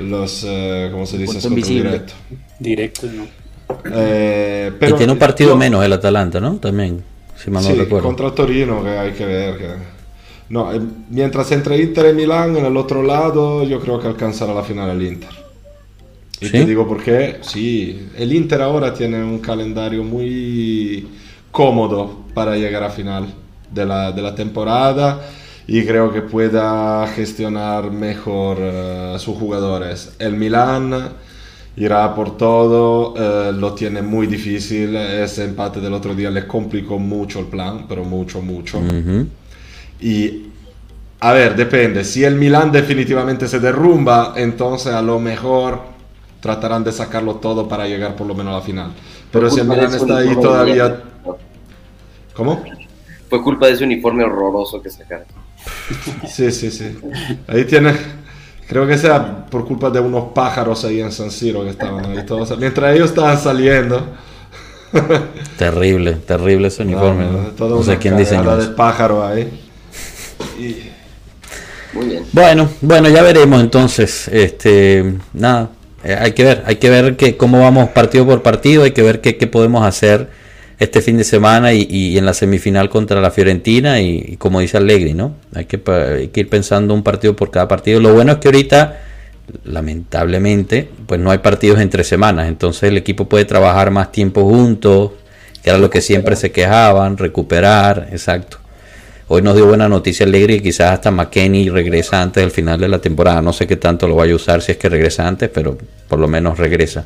[0.02, 1.50] Los, uh, ¿cómo se dice?
[1.50, 2.14] Directo.
[2.58, 3.28] Directo, ¿no?
[3.94, 6.56] Eh, pero, y tiene un partido menos el Atalanta, ¿no?
[6.56, 7.04] También,
[7.36, 8.08] si mal no sí, recuerdo.
[8.08, 9.58] contra Torino, que hay que ver.
[9.58, 9.68] Que...
[10.50, 10.70] No,
[11.10, 14.90] mientras entre Inter y Milán, en el otro lado, yo creo que alcanzará la final
[14.90, 15.30] el Inter.
[16.42, 21.08] Y te digo por qué, sí, el Inter ahora tiene un calendario muy
[21.56, 23.34] cómodo para llegar a final
[23.72, 25.22] de la, de la temporada
[25.68, 30.16] y creo que pueda gestionar mejor uh, sus jugadores.
[30.20, 30.94] El Milan
[31.78, 37.00] irá por todo, uh, lo tiene muy difícil, ese empate del otro día le complicó
[37.00, 38.82] mucho el plan, pero mucho, mucho.
[40.02, 40.48] Y
[41.22, 45.80] a ver, depende, si el Milan definitivamente se derrumba, entonces a lo mejor
[46.42, 48.92] tratarán de sacarlo todo para llegar por lo menos a la final.
[49.32, 51.15] Pero si el Milan está ahí todavía...
[52.36, 52.64] ¿Cómo?
[53.30, 55.26] Fue culpa de ese uniforme horroroso que sacaron.
[56.28, 56.98] Sí, sí, sí.
[57.48, 57.94] Ahí tiene...
[58.68, 62.26] Creo que sea por culpa de unos pájaros ahí en San Siro que estaban ahí
[62.26, 62.58] todos.
[62.58, 64.16] Mientras ellos estaban saliendo.
[65.58, 67.26] Terrible, terrible ese uniforme.
[67.60, 68.56] No, sé quién diseñó.
[68.58, 69.62] de pájaro ahí.
[71.94, 72.26] Muy bien.
[72.32, 74.28] Bueno, bueno, ya veremos entonces.
[74.30, 75.70] Este, nada,
[76.04, 79.02] eh, hay que ver, hay que ver que cómo vamos partido por partido, hay que
[79.02, 80.30] ver qué, podemos hacer
[80.78, 85.14] este fin de semana y, en la semifinal contra la Fiorentina y, como dice Allegri,
[85.14, 85.36] ¿no?
[85.54, 88.00] Hay que, ir pensando un partido por cada partido.
[88.00, 89.00] Lo bueno es que ahorita,
[89.64, 95.12] lamentablemente, pues no hay partidos entre semanas, entonces el equipo puede trabajar más tiempo juntos,
[95.64, 98.58] que era lo que siempre se quejaban, recuperar, exacto.
[99.28, 102.88] Hoy nos dio buena noticia Alegre y quizás hasta McKenny regresa antes del final de
[102.88, 103.42] la temporada.
[103.42, 105.76] No sé qué tanto lo vaya a usar si es que regresa antes, pero
[106.08, 107.06] por lo menos regresa.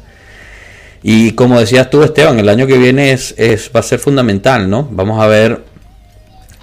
[1.01, 3.33] Y como decías tú, Esteban, el año que viene es,
[3.75, 4.87] va a ser fundamental, ¿no?
[4.91, 5.63] Vamos a ver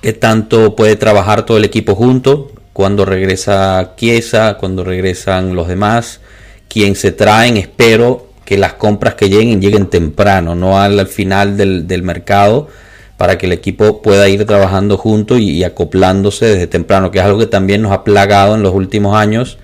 [0.03, 6.21] qué tanto puede trabajar todo el equipo junto, cuando regresa Chiesa, cuando regresan los demás,
[6.69, 7.57] quién se traen.
[7.57, 12.69] Espero que las compras que lleguen lleguen temprano, no al, final del, del mercado
[13.17, 17.39] para que el equipo pueda ir trabajando junto y, acoplándose desde temprano, que es algo
[17.39, 19.59] que también nos ha plagado en los últimos años.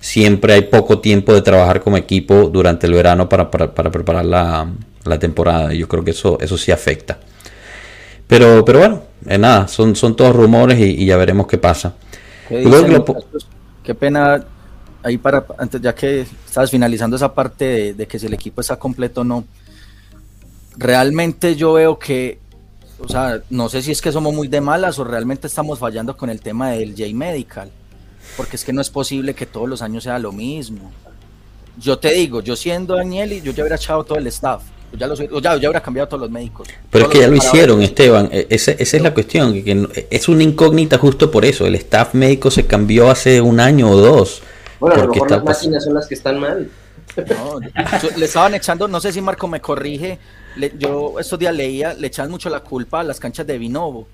[0.00, 5.74] Siempre hay poco tiempo de trabajar como equipo durante el verano para, preparar la, temporada.
[5.74, 7.18] Y yo creo que eso, eso sí afecta.
[8.26, 11.94] Pero, pero bueno, eh, nada, son, son todos rumores y, ya veremos qué pasa.
[12.48, 14.44] ¿Qué, pena,
[15.02, 18.60] ahí para, antes, ya que estabas finalizando esa parte de, de que si el equipo
[18.60, 19.44] está completo o no,
[20.76, 22.38] realmente yo veo que
[23.00, 26.16] o sea, no sé si es que somos muy de malas o realmente estamos fallando
[26.16, 27.70] con el tema del J-Medical,
[28.36, 30.92] porque es que no es posible que todos los años sea lo mismo.
[31.78, 35.14] Yo te digo, yo siendo Daniel, yo ya hubiera echado todo el staff, ya, lo,
[35.14, 36.68] ya, ya hubiera cambiado todos los médicos.
[36.90, 40.28] Pero es que ya lo hicieron, Esteban, e, esa, esa es la cuestión, que, es
[40.28, 44.42] una incógnita justo por eso, el staff médico se cambió hace un año o dos.
[44.80, 46.70] Bueno, a lo mejor las máquinas son las que están mal.
[47.16, 47.58] No,
[48.16, 50.18] le estaban echando, no sé si Marco me corrige,
[50.78, 54.06] yo estos días leía, le echan mucho la culpa a las canchas de Vinovo.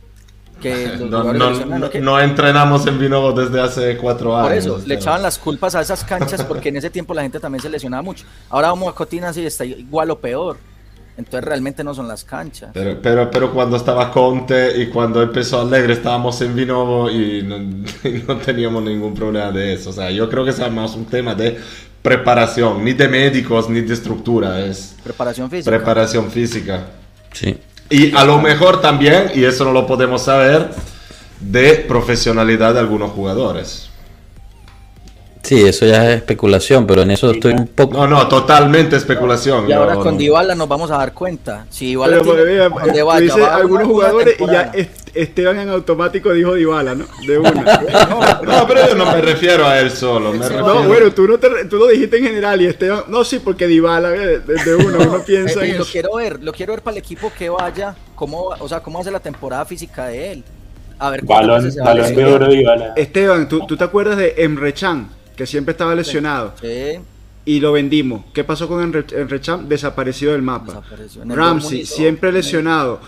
[0.60, 0.96] Que
[2.00, 4.48] no, entrenamos en Vinovo desde hace cuatro años.
[4.48, 7.40] Por eso, le echaban las culpas a esas canchas porque en ese tiempo la gente
[7.40, 8.24] también se lesionaba mucho.
[8.50, 10.56] Ahora vamos a Cotinas y está igual o peor.
[11.16, 12.70] Entonces realmente no son las canchas.
[12.74, 17.56] Pero, pero, pero cuando estaba Conte y cuando empezó Alegre estábamos en Vinovo y no,
[18.08, 19.90] y no, teníamos ningún problema de eso.
[19.90, 21.58] O sea, yo creo que es más un tema de
[22.02, 25.70] preparación, ni de médicos ni de estructura, es preparación física.
[25.70, 26.86] Preparación física.
[27.32, 27.56] Sí.
[27.90, 30.70] Y a lo mejor también, y eso no lo podemos saber,
[31.40, 33.90] de profesionalidad de algunos jugadores.
[35.42, 37.92] Sí, eso ya es especulación, pero en eso estoy un poco.
[37.92, 39.68] No, no, totalmente especulación.
[39.68, 41.66] Y ahora con Dybala nos vamos a dar cuenta.
[41.68, 44.72] Si Dybala tiene, dice algunos jugadores y ya
[45.14, 47.06] Esteban en automático dijo Dybala, ¿no?
[47.26, 47.50] De una.
[48.42, 50.32] no, pero yo no me refiero a él solo.
[50.32, 53.04] Me No, bueno, tú, no te, tú lo dijiste en general y Esteban.
[53.08, 56.72] No, sí, porque Dybala, de, de uno, uno piensa en Lo quiero ver, lo quiero
[56.72, 60.32] ver para el equipo que vaya, cómo, o sea, cómo hace la temporada física de
[60.32, 60.44] él.
[60.98, 62.94] A ver, balón, balón de oro Dybala.
[62.96, 65.08] Esteban, ¿tú, ¿tú te acuerdas de Emre Can?
[65.36, 66.54] que siempre estaba lesionado.
[67.46, 68.24] Y lo vendimos.
[68.32, 69.68] ¿Qué pasó con Enre Champ?
[69.68, 70.82] Desapareció del mapa.
[71.26, 73.00] Ramsey, siempre lesionado.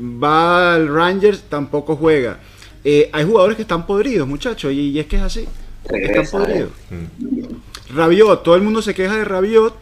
[0.00, 2.38] Va al Rangers, tampoco juega.
[2.84, 5.46] Eh, hay jugadores que están podridos, muchachos, y, es que es así.
[5.88, 6.70] están podridos.
[6.90, 7.94] Mm.
[7.94, 9.76] Rabiot, todo el mundo se queja de Rabiot,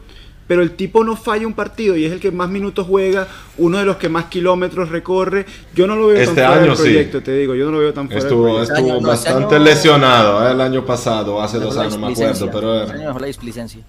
[0.46, 3.28] pero el tipo no falla un partido y es el que más minutos juega,
[3.58, 5.46] uno de los que más kilómetros recorre.
[5.74, 7.94] Yo no lo veo este tan fuera del proyecto, te digo, yo no lo veo
[7.94, 8.94] tan fuera estuvo, del proyecto.
[8.94, 12.82] Estuvo bastante lesionado eh, el año pasado, hace dos años, me acuerdo, pero...
[12.82, 13.80] Este la displicencia.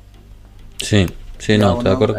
[0.78, 1.08] Sí.
[1.42, 2.16] Sí, no, estoy de acuerdo.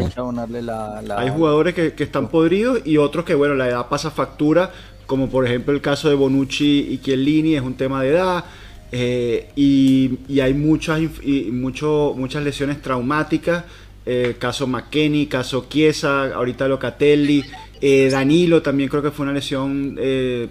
[1.17, 4.73] Hay, jugadores que, que, están podridos y otros que, bueno, la edad pasa factura,
[5.07, 8.45] como por ejemplo el caso de Bonucci y Chiellini, es un tema de edad.
[8.91, 13.65] Eh, y, y, hay muchas, y mucho, muchas lesiones traumáticas
[14.05, 17.45] eh, caso McKenny, caso Chiesa, ahorita Locatelli,
[17.81, 20.49] eh, Danilo también creo que fue una lesión eh,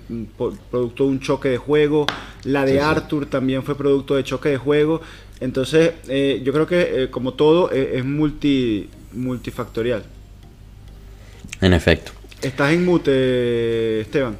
[0.69, 2.05] producto de un choque de juego,
[2.45, 5.01] la de Arthur también fue producto de choque de juego,
[5.41, 10.03] entonces yo creo que como todo es multi, multifactorial.
[11.59, 12.13] En efecto.
[12.41, 14.35] ¿Estás en mute, Esteban?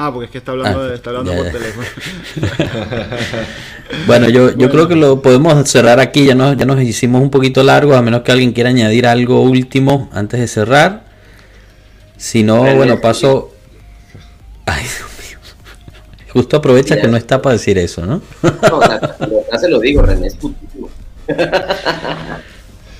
[0.00, 1.86] Ah, porque es que está hablando, ah, está hablando por teléfono.
[4.06, 6.24] bueno, yo, yo creo que lo podemos cerrar aquí.
[6.24, 9.42] Ya nos, ya nos hicimos un poquito largo, a menos que alguien quiera añadir algo
[9.42, 11.04] último antes de cerrar.
[12.16, 13.52] Si no, bueno, paso.
[14.66, 15.17] Ay, Dios mío.
[16.38, 18.22] Justo aprovecha que no está para decir eso, ¿no?
[18.42, 18.80] no,
[19.50, 20.38] ya se lo digo, René, es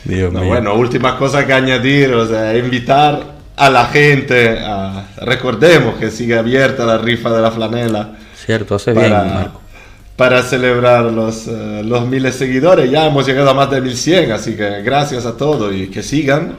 [0.04, 0.44] Dios mío.
[0.44, 4.58] Bueno, última cosa que añadir, o sea, invitar a la gente,
[5.18, 8.16] recordemos que sigue abierta la rifa de la flanela.
[8.34, 9.14] Cierto, hace bien,
[10.16, 14.56] Para celebrar los, eh, los miles seguidores, ya hemos llegado a más de 1100, así
[14.56, 16.56] que gracias a todos y que sigan.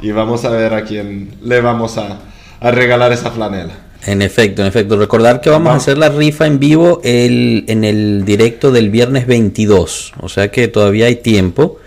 [0.00, 2.18] Y vamos a ver a quién le vamos a,
[2.60, 3.87] a regalar esa flanela.
[4.06, 4.96] En efecto, en efecto.
[4.96, 9.26] Recordar que vamos a hacer la rifa en vivo el, en el directo del viernes
[9.26, 10.14] 22.
[10.20, 11.78] O sea que todavía hay tiempo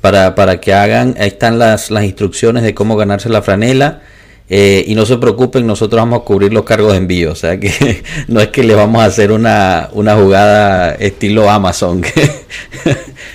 [0.00, 4.00] para, para que hagan, ahí están las, las instrucciones de cómo ganarse la franela.
[4.52, 7.30] Eh, y no se preocupen, nosotros vamos a cubrir los cargos de envío.
[7.30, 12.00] O sea que no es que les vamos a hacer una, una jugada estilo Amazon
[12.02, 12.30] que,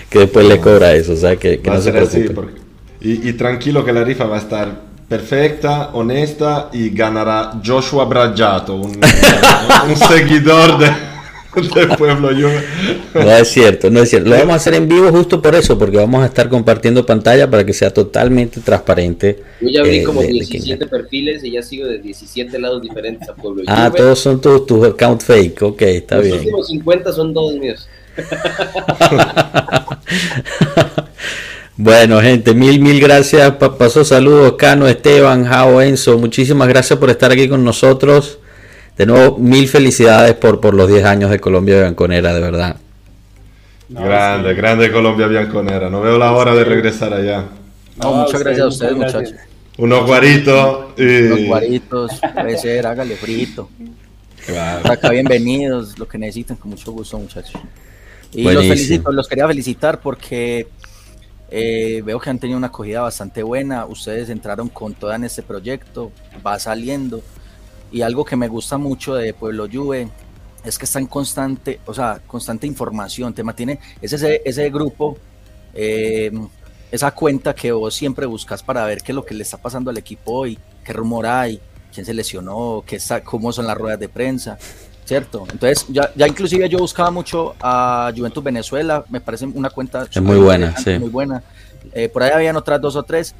[0.09, 1.13] que después le cobra eso.
[1.13, 2.55] O sea que, no se preocupen.
[2.99, 8.75] y, y, tranquilo que la rifa va a estar perfecta, honesta y ganará Joshua Bragiato,
[8.75, 8.99] un,
[9.89, 11.15] un seguidor de
[11.63, 12.31] del pueblo.
[13.13, 14.29] No es cierto, no es cierto.
[14.29, 17.49] Lo vamos a hacer en vivo justo por eso, porque vamos a estar compartiendo pantalla
[17.49, 19.39] para que sea totalmente transparente.
[19.61, 23.35] Yo ya vi eh, como 17 perfiles y ya sigo de 17 lados diferentes a
[23.35, 26.31] Pueblo Ah, todos son tus tu account fake, ok, está bien.
[26.31, 27.87] Los últimos 50 son todos míos.
[31.77, 33.51] Bueno, gente, mil, mil gracias.
[33.51, 36.17] Pasó saludos, Cano, Esteban, Jao, Enzo.
[36.17, 38.39] Muchísimas gracias por estar aquí con nosotros.
[38.97, 42.77] De nuevo, mil felicidades por, por los 10 años de Colombia Bianconera, de verdad.
[43.89, 45.89] grande, grande Colombia Bianconera.
[45.89, 47.43] No veo la hora de regresar allá.
[47.97, 49.33] muchas gracias a ustedes, muchachos.
[49.77, 50.93] Unos guaritos.
[50.97, 53.69] Unos guaritos, puede ser, hágale frito.
[54.45, 54.89] Claro.
[54.89, 57.59] Acá bienvenidos, lo que necesiten, con mucho gusto, muchachos.
[58.31, 60.67] Y los felicito, los quería felicitar porque
[61.49, 63.85] eh, veo que han tenido una acogida bastante buena.
[63.85, 66.11] Ustedes entraron con toda en este proyecto,
[66.45, 67.21] va saliendo.
[67.91, 70.09] Y algo que me gusta mucho de Pueblo Juve
[70.63, 73.33] es que está en constante, o sea, constante información.
[73.33, 75.17] Te mantiene, es ese, ese grupo,
[75.73, 76.31] eh,
[76.91, 79.91] esa cuenta que vos siempre buscas para ver qué es lo que le está pasando
[79.91, 81.61] al equipo hoy, qué rumor hay,
[81.93, 84.57] quién se lesionó, qué está, cómo son las ruedas de prensa.
[85.05, 85.45] ¿Cierto?
[85.51, 90.21] Entonces, ya, ya inclusive yo buscaba mucho a Juventus Venezuela, me parece una cuenta es
[90.21, 90.97] muy buena, sí.
[90.99, 91.43] muy buena.
[91.93, 93.35] Eh, por ahí habían otras dos o tres,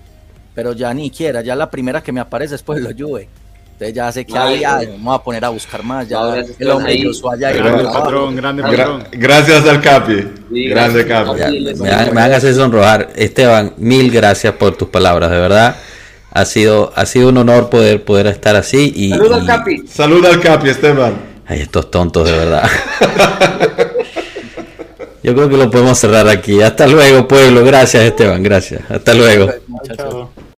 [0.54, 3.28] pero ya ni quiera, ya la primera que me aparece es pues lo Juve.
[3.74, 6.20] Entonces ya sé que había, vamos a poner a buscar más, ya
[6.60, 6.94] el hombre
[7.34, 7.52] allá.
[7.52, 9.04] Grande patrón, grande patrón.
[9.12, 11.42] gracias al Capi, grande Capi.
[11.82, 13.10] me, van, a hacer sonrojar.
[13.16, 15.76] Esteban, mil gracias por tus palabras, de verdad.
[16.32, 18.94] Ha sido, ha sido un honor poder, poder estar así.
[18.96, 19.88] Y, Saluda al Capi.
[19.88, 21.35] Saluda al Capi, Esteban.
[21.48, 22.70] Ay, estos tontos de verdad.
[25.24, 26.62] Yo creo que lo podemos cerrar aquí.
[26.62, 27.64] Hasta luego, pueblo.
[27.64, 28.44] Gracias, Esteban.
[28.44, 28.82] Gracias.
[28.90, 29.50] Hasta luego.